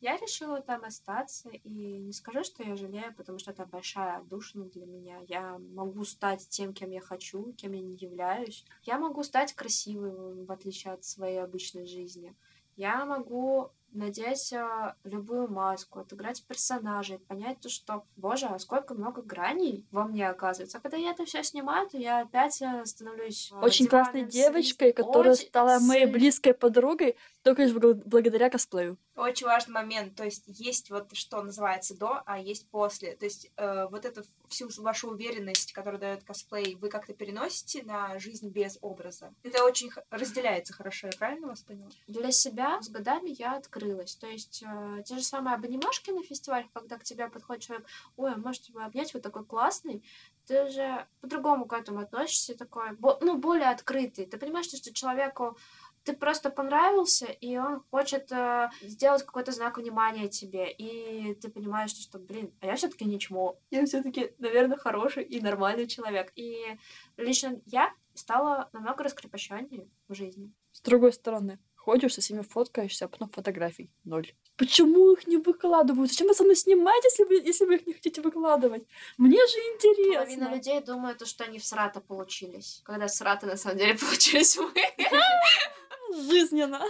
Я 0.00 0.16
решила 0.16 0.60
там 0.60 0.84
остаться, 0.84 1.48
и 1.48 1.98
не 1.98 2.12
скажу, 2.12 2.42
что 2.42 2.64
я 2.64 2.74
жалею, 2.74 3.14
потому 3.16 3.38
что 3.38 3.52
это 3.52 3.64
большая 3.64 4.18
отдушина 4.18 4.64
для 4.64 4.84
меня. 4.84 5.20
Я 5.28 5.60
могу 5.74 6.04
стать 6.04 6.48
тем, 6.48 6.74
кем 6.74 6.90
я 6.90 7.00
хочу, 7.00 7.52
кем 7.52 7.72
я 7.72 7.80
не 7.80 7.94
являюсь. 7.94 8.64
Я 8.82 8.98
могу 8.98 9.22
стать 9.22 9.52
красивой, 9.52 10.44
в 10.44 10.50
отличие 10.50 10.92
от 10.92 11.04
своей 11.04 11.40
обычной 11.40 11.86
жизни. 11.86 12.34
Я 12.76 13.04
могу 13.06 13.70
надеть 13.92 14.52
а, 14.52 14.96
любую 15.04 15.48
маску, 15.50 16.00
отыграть 16.00 16.42
персонажей, 16.46 17.18
понять 17.18 17.60
то, 17.60 17.68
что, 17.68 18.04
боже, 18.16 18.46
а 18.46 18.58
сколько 18.58 18.94
много 18.94 19.22
граней 19.22 19.86
во 19.90 20.04
мне 20.04 20.28
оказывается. 20.28 20.78
А 20.78 20.80
когда 20.80 20.96
я 20.96 21.10
это 21.10 21.24
все 21.24 21.42
снимаю, 21.42 21.88
то 21.88 21.98
я 21.98 22.20
опять 22.20 22.60
а, 22.62 22.84
становлюсь 22.86 23.50
а, 23.52 23.64
Очень 23.64 23.86
классной 23.86 24.24
девочкой, 24.24 24.88
свист- 24.88 24.96
которая 24.96 25.32
Очень 25.32 25.46
стала 25.48 25.78
моей 25.80 26.06
близкой 26.06 26.54
подругой 26.54 27.16
только 27.42 27.62
лишь 27.62 27.72
бл- 27.74 28.00
благодаря 28.04 28.50
косплею. 28.50 28.96
Очень 29.14 29.46
важный 29.46 29.74
момент, 29.74 30.14
то 30.14 30.24
есть 30.24 30.44
есть 30.46 30.90
вот 30.90 31.14
что 31.14 31.42
называется 31.42 31.96
до, 31.96 32.22
а 32.24 32.38
есть 32.38 32.68
после. 32.70 33.14
То 33.14 33.26
есть 33.26 33.50
э, 33.56 33.86
вот 33.90 34.04
эту 34.04 34.22
всю 34.48 34.68
вашу 34.78 35.10
уверенность, 35.10 35.72
которую 35.72 36.00
дает 36.00 36.24
косплей, 36.24 36.76
вы 36.76 36.88
как-то 36.88 37.12
переносите 37.12 37.82
на 37.82 38.18
жизнь 38.18 38.48
без 38.48 38.78
образа. 38.80 39.34
Это 39.42 39.64
очень 39.64 39.90
разделяется 40.10 40.72
хорошо, 40.72 41.08
я 41.08 41.12
правильно 41.18 41.48
вас 41.48 41.60
поняла? 41.60 41.90
для 42.06 42.30
себя 42.30 42.80
с 42.80 42.88
годами 42.88 43.30
я 43.38 43.56
открылась. 43.56 44.14
То 44.16 44.26
есть 44.26 44.62
э, 44.62 45.02
те 45.04 45.16
же 45.16 45.22
самые 45.22 45.56
обнимашки 45.56 46.10
на 46.10 46.22
фестивалях, 46.22 46.66
когда 46.72 46.98
к 46.98 47.04
тебе 47.04 47.28
подходит 47.28 47.64
человек, 47.64 47.86
ой, 48.16 48.32
а 48.32 48.36
может 48.36 48.62
тебя 48.62 48.86
обнять, 48.86 49.12
вот 49.14 49.22
такой 49.22 49.44
классный, 49.44 50.04
ты 50.46 50.68
же 50.70 51.06
по-другому 51.20 51.66
к 51.66 51.72
этому 51.72 52.00
относишься, 52.00 52.56
такой, 52.56 52.90
ну, 53.20 53.38
более 53.38 53.70
открытый. 53.70 54.26
Ты 54.26 54.38
понимаешь, 54.38 54.66
что 54.66 54.92
человеку 54.92 55.56
ты 56.04 56.12
просто 56.12 56.50
понравился, 56.50 57.26
и 57.26 57.56
он 57.56 57.82
хочет 57.90 58.30
э, 58.32 58.70
сделать 58.82 59.22
какой-то 59.24 59.52
знак 59.52 59.78
внимания 59.78 60.28
тебе, 60.28 60.70
и 60.70 61.34
ты 61.34 61.48
понимаешь, 61.48 61.90
что, 61.90 62.02
что 62.02 62.18
блин, 62.18 62.52
а 62.60 62.66
я 62.66 62.76
все-таки 62.76 63.04
не 63.04 63.18
чмо. 63.18 63.58
Я 63.70 63.84
все-таки, 63.86 64.34
наверное, 64.38 64.76
хороший 64.76 65.24
и 65.24 65.40
нормальный 65.40 65.86
человек. 65.86 66.32
И 66.34 66.76
лично 67.16 67.60
я 67.66 67.92
стала 68.14 68.68
намного 68.72 69.04
раскрепощеннее 69.04 69.88
в 70.08 70.14
жизни. 70.14 70.52
С 70.72 70.80
другой 70.80 71.12
стороны, 71.12 71.58
ходишь 71.82 72.14
со 72.14 72.20
всеми 72.20 72.42
фоткаешься, 72.42 73.04
а 73.04 73.08
потом 73.08 73.28
фотографий 73.28 73.90
ноль. 74.04 74.32
Почему 74.56 75.12
их 75.12 75.26
не 75.26 75.36
выкладывают? 75.36 76.10
Зачем 76.10 76.28
вы 76.28 76.34
со 76.34 76.44
мной 76.44 76.56
снимаете, 76.56 77.08
если 77.08 77.24
вы, 77.24 77.34
если 77.48 77.64
вы 77.64 77.76
их 77.76 77.86
не 77.86 77.92
хотите 77.94 78.20
выкладывать? 78.20 78.86
Мне 79.18 79.38
же 79.46 79.58
интересно. 79.74 80.24
Половина 80.24 80.54
людей 80.54 80.80
думают, 80.80 81.18
то, 81.18 81.26
что 81.26 81.44
они 81.44 81.58
в 81.58 81.64
срата 81.64 82.00
получились. 82.00 82.82
Когда 82.84 83.08
срата 83.08 83.46
на 83.46 83.56
самом 83.56 83.78
деле 83.78 83.94
получились 83.98 84.56
мы. 84.56 84.72
Жизненно. 86.14 86.82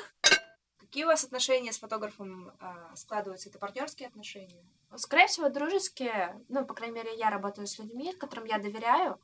Какие 0.79 1.05
у 1.05 1.07
вас 1.07 1.25
отношения 1.25 1.73
с 1.73 1.79
фотографом 1.79 2.53
а, 2.61 2.95
складываются? 2.97 3.49
Это 3.49 3.59
партнерские 3.59 4.09
отношения? 4.09 4.65
Скорее 4.97 5.27
всего, 5.27 5.49
дружеские. 5.49 6.39
Ну, 6.49 6.67
по 6.67 6.75
крайней 6.75 6.97
мере, 6.97 7.17
я 7.17 7.31
работаю 7.31 7.67
с 7.67 7.79
людьми, 7.79 8.13
которым 8.13 8.45
я 8.45 8.59
доверяю. 8.59 9.19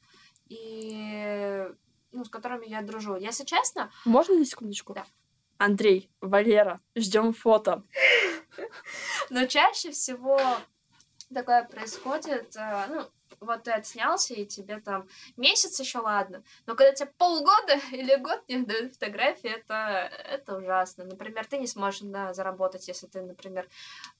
И 0.48 1.68
ну, 2.12 2.24
с 2.24 2.30
которыми 2.30 2.66
я 2.66 2.82
дружу. 2.82 3.16
Если 3.16 3.44
честно, 3.44 3.90
Можно 4.04 4.36
на 4.36 4.44
секундочку? 4.46 4.94
Да. 4.94 5.04
Андрей, 5.58 6.10
Валера, 6.20 6.80
ждем 6.94 7.34
фото. 7.34 7.82
но 9.30 9.46
чаще 9.46 9.90
всего 9.90 10.40
такое 11.34 11.64
происходит, 11.64 12.56
э, 12.56 12.86
ну, 12.88 13.02
вот 13.40 13.64
ты 13.64 13.72
отснялся, 13.72 14.34
и 14.34 14.46
тебе 14.46 14.80
там 14.80 15.08
месяц 15.36 15.78
еще 15.80 15.98
ладно, 15.98 16.42
но 16.66 16.74
когда 16.74 16.92
тебе 16.92 17.10
полгода 17.18 17.78
или 17.92 18.16
год 18.16 18.42
не 18.48 18.58
дают 18.58 18.94
фотографии, 18.94 19.50
это, 19.50 20.10
это 20.24 20.56
ужасно. 20.56 21.04
Например, 21.04 21.46
ты 21.46 21.58
не 21.58 21.66
сможешь 21.66 22.00
да, 22.02 22.32
заработать, 22.34 22.88
если 22.88 23.06
ты, 23.06 23.22
например, 23.22 23.68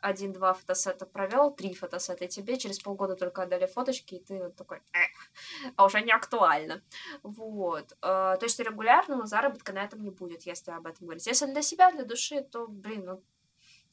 один-два 0.01 0.55
фотосета 0.55 1.07
провел, 1.07 1.51
три 1.51 1.75
фотосета, 1.75 2.25
и 2.25 2.29
тебе 2.29 2.59
через 2.59 2.79
полгода 2.79 3.17
только 3.17 3.43
отдали 3.43 3.67
фоточки, 3.67 4.17
и 4.17 4.25
ты 4.25 4.43
вот 4.43 4.57
такой, 4.57 4.81
«Эх, 4.93 5.31
а 5.77 5.85
уже 5.85 6.01
не 6.01 6.13
актуально. 6.13 6.83
Вот. 7.23 7.93
Э, 8.03 8.37
То 8.39 8.41
есть 8.43 8.59
регулярного 8.61 9.27
заработка 9.27 9.73
на 9.73 9.85
этом 9.85 10.03
не 10.03 10.11
будет, 10.11 10.43
если 10.43 10.71
об 10.71 10.87
этом 10.87 11.07
говорить. 11.07 11.27
Если 11.27 11.47
для 11.47 11.63
себя, 11.63 11.91
для 11.93 12.05
души, 12.05 12.43
то, 12.43 12.67
блин, 12.67 13.05
ну, 13.05 13.23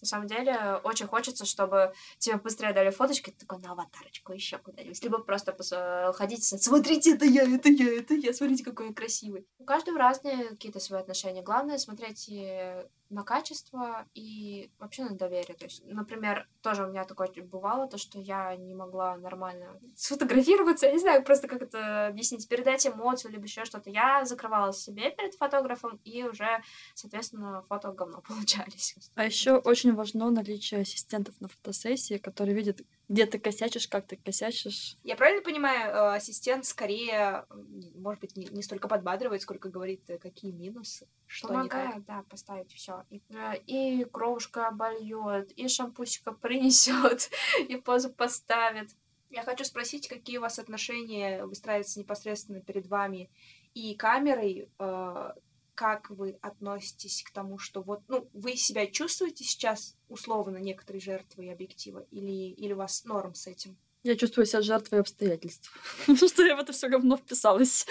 На 0.02 0.08
самом 0.08 0.28
деле, 0.28 0.80
очень 0.84 1.08
хочется, 1.08 1.46
чтобы 1.46 1.94
тебе 2.18 2.38
быстрее 2.38 2.74
дали 2.74 2.90
фоточки, 2.90 3.32
такой 3.32 3.60
на 3.60 3.72
аватарочку 3.72 4.34
еще 4.34 4.58
куда-нибудь. 4.58 5.02
Либо 5.04 5.20
просто 5.20 5.52
пос- 5.52 6.14
ходить, 6.14 6.44
смотрите, 6.44 7.16
это 7.16 7.26
я, 7.26 7.44
это 7.44 7.70
я, 7.70 8.00
это 8.00 8.14
я, 8.14 8.34
смотрите, 8.34 8.64
какой 8.64 8.88
я 8.88 8.94
красивый. 8.94 9.48
У 9.60 9.64
каждого 9.64 9.98
разные 9.98 10.50
какие-то 10.50 10.80
свои 10.80 11.00
отношения. 11.00 11.42
Главное 11.42 11.78
смотреть 11.78 12.26
и 12.28 12.86
на 13.10 13.24
качество 13.24 14.06
и 14.14 14.72
вообще 14.80 15.04
на 15.04 15.16
доверие. 15.16 15.56
То 15.56 15.66
есть, 15.66 15.84
например, 15.86 16.48
тоже 16.62 16.86
у 16.86 16.90
меня 16.90 17.06
такое 17.06 17.30
бывало, 17.44 17.88
то, 17.88 17.98
что 17.98 18.20
я 18.20 18.56
не 18.56 18.74
могла 18.74 19.18
нормально 19.18 19.80
сфотографироваться, 19.96 20.88
я 20.88 20.94
не 20.94 21.00
знаю 21.00 21.24
просто, 21.24 21.48
как 21.48 21.62
это 21.62 22.08
объяснить, 22.08 22.48
передать 22.48 22.86
эмоцию, 22.88 23.32
либо 23.32 23.44
еще 23.44 23.66
что-то. 23.66 23.90
Я 23.90 24.26
закрывала 24.26 24.74
себе 24.74 25.12
перед 25.12 25.36
фотографом, 25.36 26.00
и 26.04 26.24
уже, 26.24 26.62
соответственно, 26.94 27.64
фото 27.70 27.92
говно 27.92 28.22
получались. 28.28 28.96
А 29.16 29.26
еще 29.26 29.58
очень 29.58 29.94
важно 29.94 30.30
наличие 30.30 30.82
ассистентов 30.82 31.40
на 31.40 31.48
фотосессии, 31.48 32.18
которые 32.18 32.56
видят, 32.56 32.82
где 33.08 33.26
ты 33.26 33.40
косячишь, 33.40 33.88
как 33.88 34.08
ты 34.08 34.18
косячишь. 34.18 34.98
Я 35.04 35.16
правильно 35.16 35.44
понимаю, 35.44 35.92
э, 35.92 36.16
ассистент 36.16 36.66
скорее, 36.66 37.46
может 37.96 38.22
быть, 38.22 38.36
не, 38.36 38.46
не 38.48 38.64
столько 38.64 38.88
подбадривает, 38.88 39.42
сколько 39.42 39.70
говорит, 39.70 40.10
э, 40.10 40.18
какие 40.18 40.52
минусы, 40.52 41.08
что. 41.28 41.50
Помогает, 41.50 42.06
да, 42.06 42.24
поставить 42.30 42.72
все. 42.74 43.04
И, 43.10 43.22
э, 43.30 43.58
и 43.68 44.06
кровушка 44.06 44.68
обольет, 44.68 45.52
и 45.52 45.68
шампусика 45.68 46.32
принесет, 46.32 47.30
и 47.70 47.76
позу 47.76 48.12
поставит. 48.12 48.90
Я 49.30 49.44
хочу 49.44 49.66
спросить, 49.66 50.08
какие 50.08 50.38
у 50.38 50.42
вас 50.42 50.60
отношения 50.60 51.46
выстраиваются 51.46 52.00
непосредственно 52.00 52.62
перед 52.62 52.88
вами 52.88 53.30
и 53.74 53.94
камерой, 53.96 54.70
как 55.76 56.10
вы 56.10 56.38
относитесь 56.42 57.22
к 57.24 57.32
тому, 57.32 57.58
что 57.58 57.82
вот, 57.82 58.02
ну, 58.08 58.28
вы 58.34 58.56
себя 58.56 58.88
чувствуете 58.88 59.44
сейчас 59.44 59.96
условно 60.08 60.58
некоторой 60.58 61.02
жертвой 61.02 61.52
объектива, 61.52 62.06
или, 62.12 62.52
или 62.54 62.74
у 62.74 62.78
вас 62.78 63.04
норм 63.04 63.36
с 63.36 63.48
этим? 63.48 63.78
Я 64.04 64.16
чувствую 64.16 64.46
себя 64.46 64.62
жертвой 64.62 65.02
обстоятельств, 65.02 65.72
что 66.28 66.44
я 66.44 66.56
в 66.56 66.60
это 66.60 66.74
все 66.74 66.88
говно 66.88 67.18
вписалась. 67.18 67.86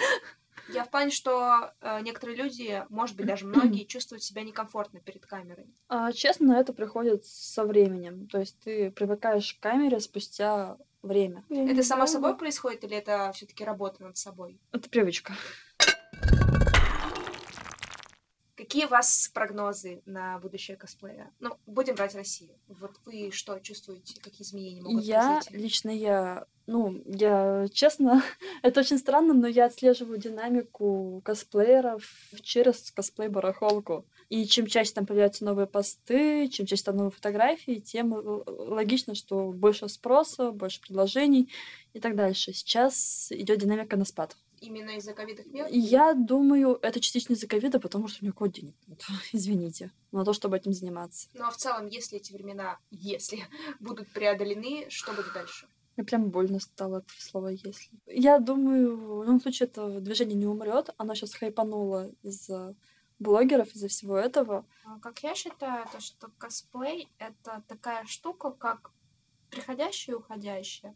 Я 0.69 0.83
в 0.83 0.89
плане, 0.89 1.11
что 1.11 1.73
э, 1.81 2.01
некоторые 2.01 2.37
люди, 2.37 2.83
может 2.89 3.15
быть, 3.15 3.27
даже 3.27 3.45
многие, 3.45 3.85
чувствуют 3.85 4.23
себя 4.23 4.41
некомфортно 4.41 4.99
перед 4.99 5.25
камерой. 5.25 5.67
А, 5.87 6.11
честно, 6.11 6.53
это 6.53 6.73
приходит 6.73 7.25
со 7.25 7.65
временем. 7.65 8.27
То 8.27 8.39
есть 8.39 8.59
ты 8.59 8.91
привыкаешь 8.91 9.53
к 9.53 9.59
камере 9.59 9.99
спустя 9.99 10.77
время. 11.03 11.43
Это 11.49 11.83
само 11.83 12.07
собой 12.07 12.35
происходит, 12.35 12.83
или 12.83 12.97
это 12.97 13.31
все-таки 13.33 13.63
работа 13.63 14.03
над 14.03 14.17
собой? 14.17 14.59
Это 14.71 14.89
привычка. 14.89 15.33
Какие 18.65 18.85
у 18.85 18.89
вас 18.89 19.29
прогнозы 19.31 20.01
на 20.07 20.39
будущее 20.39 20.75
косплея? 20.75 21.31
Ну, 21.39 21.55
будем 21.67 21.93
брать 21.93 22.15
Россию. 22.15 22.49
Вот 22.67 22.91
вы 23.05 23.29
что 23.31 23.59
чувствуете? 23.59 24.19
Какие 24.21 24.41
изменения 24.41 24.81
могут 24.81 25.03
Я, 25.05 25.35
произойти? 25.35 25.57
лично 25.63 25.89
я, 25.91 26.45
ну, 26.65 27.03
я, 27.05 27.67
честно, 27.71 28.23
это 28.63 28.79
очень 28.79 28.97
странно, 28.97 29.35
но 29.35 29.45
я 29.47 29.65
отслеживаю 29.65 30.17
динамику 30.17 31.21
косплееров 31.23 32.03
через 32.41 32.91
косплей-барахолку. 32.91 34.05
И 34.29 34.47
чем 34.47 34.65
чаще 34.65 34.93
там 34.93 35.05
появляются 35.05 35.45
новые 35.45 35.67
посты, 35.67 36.47
чем 36.47 36.65
чаще 36.65 36.81
там 36.83 36.97
новые 36.97 37.11
фотографии, 37.11 37.75
тем 37.75 38.15
л- 38.15 38.43
логично, 38.47 39.13
что 39.13 39.51
больше 39.51 39.87
спроса, 39.89 40.49
больше 40.49 40.81
предложений 40.81 41.51
и 41.93 41.99
так 41.99 42.15
дальше. 42.15 42.51
Сейчас 42.51 43.27
идет 43.31 43.59
динамика 43.59 43.95
на 43.95 44.05
спад. 44.05 44.35
Именно 44.65 44.97
из-за 44.97 45.13
ковидных 45.13 45.45
мер? 45.47 45.67
Я 45.69 46.13
думаю, 46.15 46.79
это 46.81 46.99
частично 46.99 47.33
из-за 47.33 47.47
ковида, 47.47 47.79
потому 47.79 48.07
что 48.07 48.23
у 48.23 48.25
никакого 48.25 48.49
денег 48.49 48.75
нет. 48.87 49.03
Извините. 49.31 49.91
На 50.11 50.25
то, 50.25 50.33
чтобы 50.33 50.57
этим 50.57 50.73
заниматься. 50.73 51.29
Ну 51.33 51.45
а 51.45 51.51
в 51.51 51.57
целом, 51.57 51.87
если 51.87 52.17
эти 52.17 52.33
времена, 52.33 52.79
если 52.89 53.39
будут 53.79 54.07
преодолены, 54.09 54.87
что 54.89 55.13
будет 55.13 55.33
дальше? 55.33 55.67
Мне 55.95 56.05
прям 56.05 56.29
больно 56.29 56.59
стало 56.59 56.97
от 56.97 57.09
слова 57.09 57.47
«если». 57.49 57.91
Я 58.07 58.39
думаю, 58.39 58.97
в 58.97 59.23
любом 59.23 59.39
случае, 59.39 59.67
это 59.67 60.01
движение 60.01 60.35
не 60.35 60.45
умрет. 60.47 60.89
Оно 60.97 61.13
сейчас 61.15 61.35
хайпануло 61.35 62.11
из-за 62.21 62.75
блогеров, 63.19 63.73
из-за 63.73 63.87
всего 63.87 64.17
этого. 64.17 64.65
А, 64.83 64.99
Как 64.99 65.19
я 65.23 65.35
считаю, 65.35 65.87
то, 65.91 66.01
что 66.01 66.29
косплей— 66.37 67.07
это 67.19 67.63
такая 67.67 68.05
штука, 68.05 68.51
как 68.51 68.91
приходящее 69.49 70.15
и 70.15 70.17
уходящее. 70.17 70.95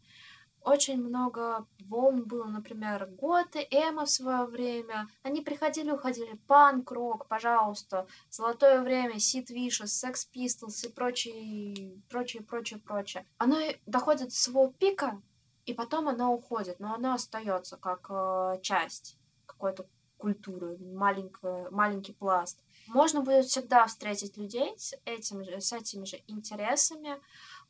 Очень 0.62 1.02
много 1.02 1.66
волн 1.86 2.24
было, 2.24 2.44
например, 2.44 3.06
готы, 3.06 3.66
эмо 3.70 4.04
в 4.04 4.10
свое 4.10 4.44
время. 4.44 5.08
Они 5.22 5.40
приходили, 5.40 5.90
уходили. 5.90 6.38
Панк, 6.46 6.90
рок, 6.92 7.26
пожалуйста. 7.26 8.06
Золотое 8.30 8.82
время, 8.82 9.18
Сид 9.18 9.50
Вишес, 9.50 9.92
Секс 9.92 10.28
Pistols 10.32 10.86
и 10.86 10.92
прочее, 10.92 12.02
прочее, 12.08 12.42
прочее, 12.42 12.78
прочее. 12.78 13.26
Оно 13.38 13.56
доходит 13.86 14.28
до 14.28 14.34
своего 14.34 14.68
пика, 14.68 15.20
и 15.64 15.72
потом 15.72 16.08
оно 16.08 16.34
уходит, 16.34 16.78
но 16.80 16.94
оно 16.94 17.14
остается 17.14 17.76
как 17.76 18.06
э, 18.10 18.58
часть 18.62 19.16
какой-то 19.46 19.86
культуры, 20.20 20.76
маленькая, 20.78 21.70
маленький 21.70 22.12
пласт. 22.12 22.62
Можно 22.88 23.22
будет 23.22 23.46
всегда 23.46 23.86
встретить 23.86 24.36
людей 24.36 24.74
с, 24.76 24.94
этим 25.04 25.42
с 25.42 25.72
этими 25.72 26.04
же 26.04 26.20
интересами, 26.26 27.20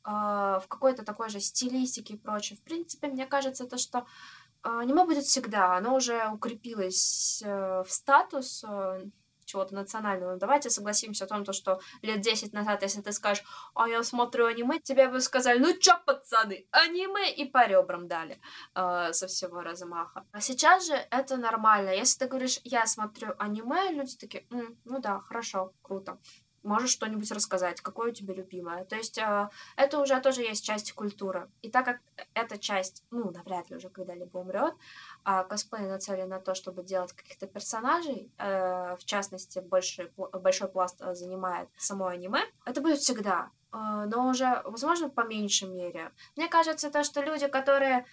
в 0.04 0.64
какой-то 0.68 1.04
такой 1.04 1.28
же 1.28 1.40
стилистике 1.40 2.14
и 2.14 2.18
прочее. 2.18 2.58
В 2.58 2.62
принципе, 2.62 3.08
мне 3.08 3.26
кажется, 3.26 3.66
то, 3.66 3.76
что 3.78 4.06
аниме 4.62 5.04
будет 5.04 5.24
всегда, 5.24 5.76
оно 5.76 5.94
уже 5.94 6.28
укрепилось 6.28 7.42
э, 7.44 7.82
в 7.82 7.90
статус 7.90 8.64
э, 8.68 9.04
чего-то 9.44 9.74
национального. 9.74 10.36
Давайте 10.36 10.70
согласимся 10.70 11.24
о 11.24 11.28
том, 11.28 11.44
то, 11.44 11.52
что 11.52 11.80
лет 12.02 12.20
10 12.20 12.52
назад, 12.52 12.82
если 12.82 13.00
ты 13.00 13.12
скажешь, 13.12 13.44
а 13.74 13.88
я 13.88 14.02
смотрю 14.02 14.46
аниме, 14.46 14.78
тебе 14.78 15.08
бы 15.08 15.20
сказали, 15.20 15.58
ну 15.58 15.76
чё, 15.78 15.98
пацаны, 16.06 16.66
аниме, 16.70 17.32
и 17.32 17.44
по 17.44 17.66
ребрам 17.66 18.06
дали 18.06 18.40
э, 18.74 19.12
со 19.12 19.26
всего 19.26 19.62
размаха. 19.62 20.24
А 20.32 20.40
сейчас 20.40 20.86
же 20.86 20.94
это 21.10 21.36
нормально. 21.36 21.90
Если 21.90 22.18
ты 22.18 22.28
говоришь, 22.28 22.60
я 22.64 22.86
смотрю 22.86 23.34
аниме, 23.38 23.90
люди 23.92 24.16
такие, 24.16 24.46
«М, 24.50 24.78
ну 24.84 25.00
да, 25.00 25.20
хорошо, 25.20 25.72
круто. 25.82 26.18
Можешь 26.62 26.90
что-нибудь 26.90 27.30
рассказать, 27.32 27.80
какое 27.80 28.10
у 28.10 28.14
тебя 28.14 28.34
любимое. 28.34 28.84
То 28.84 28.96
есть 28.96 29.18
э, 29.18 29.48
это 29.76 29.98
уже 29.98 30.20
тоже 30.20 30.42
есть 30.42 30.64
часть 30.64 30.92
культуры. 30.92 31.48
И 31.62 31.70
так 31.70 31.84
как 31.84 32.00
эта 32.34 32.58
часть, 32.58 33.04
ну, 33.10 33.30
навряд 33.30 33.70
ли 33.70 33.76
уже 33.76 33.88
когда-либо 33.88 34.38
умрет, 34.38 34.74
а 35.24 35.44
косплей 35.44 35.86
нацелен 35.86 36.28
на 36.28 36.40
то, 36.40 36.54
чтобы 36.54 36.82
делать 36.82 37.12
каких-то 37.12 37.46
персонажей, 37.46 38.30
э, 38.38 38.96
в 38.96 39.04
частности, 39.04 39.60
большой, 39.60 40.06
пл- 40.16 40.38
большой 40.38 40.68
пласт 40.68 41.00
э, 41.00 41.14
занимает 41.14 41.68
само 41.76 42.06
аниме, 42.06 42.40
это 42.64 42.80
будет 42.80 42.98
всегда. 42.98 43.50
Э, 43.72 44.04
но 44.06 44.28
уже, 44.28 44.62
возможно, 44.64 45.08
по 45.08 45.22
меньшей 45.22 45.68
мере. 45.68 46.12
Мне 46.36 46.48
кажется, 46.48 46.90
то, 46.90 47.04
что 47.04 47.22
люди, 47.22 47.46
которые 47.46 47.98
э, 47.98 48.04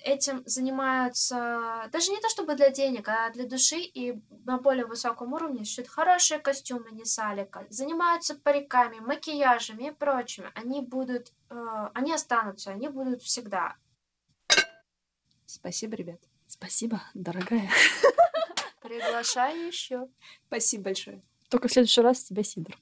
этим 0.00 0.42
занимаются 0.46 1.88
даже 1.90 2.10
не 2.10 2.20
то 2.20 2.28
чтобы 2.28 2.56
для 2.56 2.70
денег, 2.70 3.08
а 3.08 3.30
для 3.30 3.46
души 3.46 3.78
и 3.78 4.20
на 4.44 4.58
более 4.58 4.84
высоком 4.86 5.32
уровне, 5.32 5.64
шьют 5.64 5.88
хорошие 5.88 6.38
костюмы 6.38 6.90
не 6.92 7.04
салика, 7.04 7.66
занимаются 7.70 8.34
париками, 8.34 9.00
макияжами 9.00 9.88
и 9.88 9.90
прочими, 9.90 10.50
они 10.54 10.82
будут, 10.82 11.32
э, 11.50 11.90
они 11.94 12.12
останутся, 12.12 12.70
они 12.70 12.88
будут 12.88 13.22
всегда. 13.22 13.76
Спасибо, 15.46 15.96
ребят. 15.96 16.20
Спасибо, 16.46 17.02
дорогая. 17.14 17.70
Приглашаю 18.82 19.66
еще. 19.66 20.08
Спасибо 20.46 20.84
большое. 20.84 21.22
Только 21.48 21.68
в 21.68 21.72
следующий 21.72 22.00
раз 22.00 22.24
тебя 22.24 22.42
Сидор. 22.42 22.76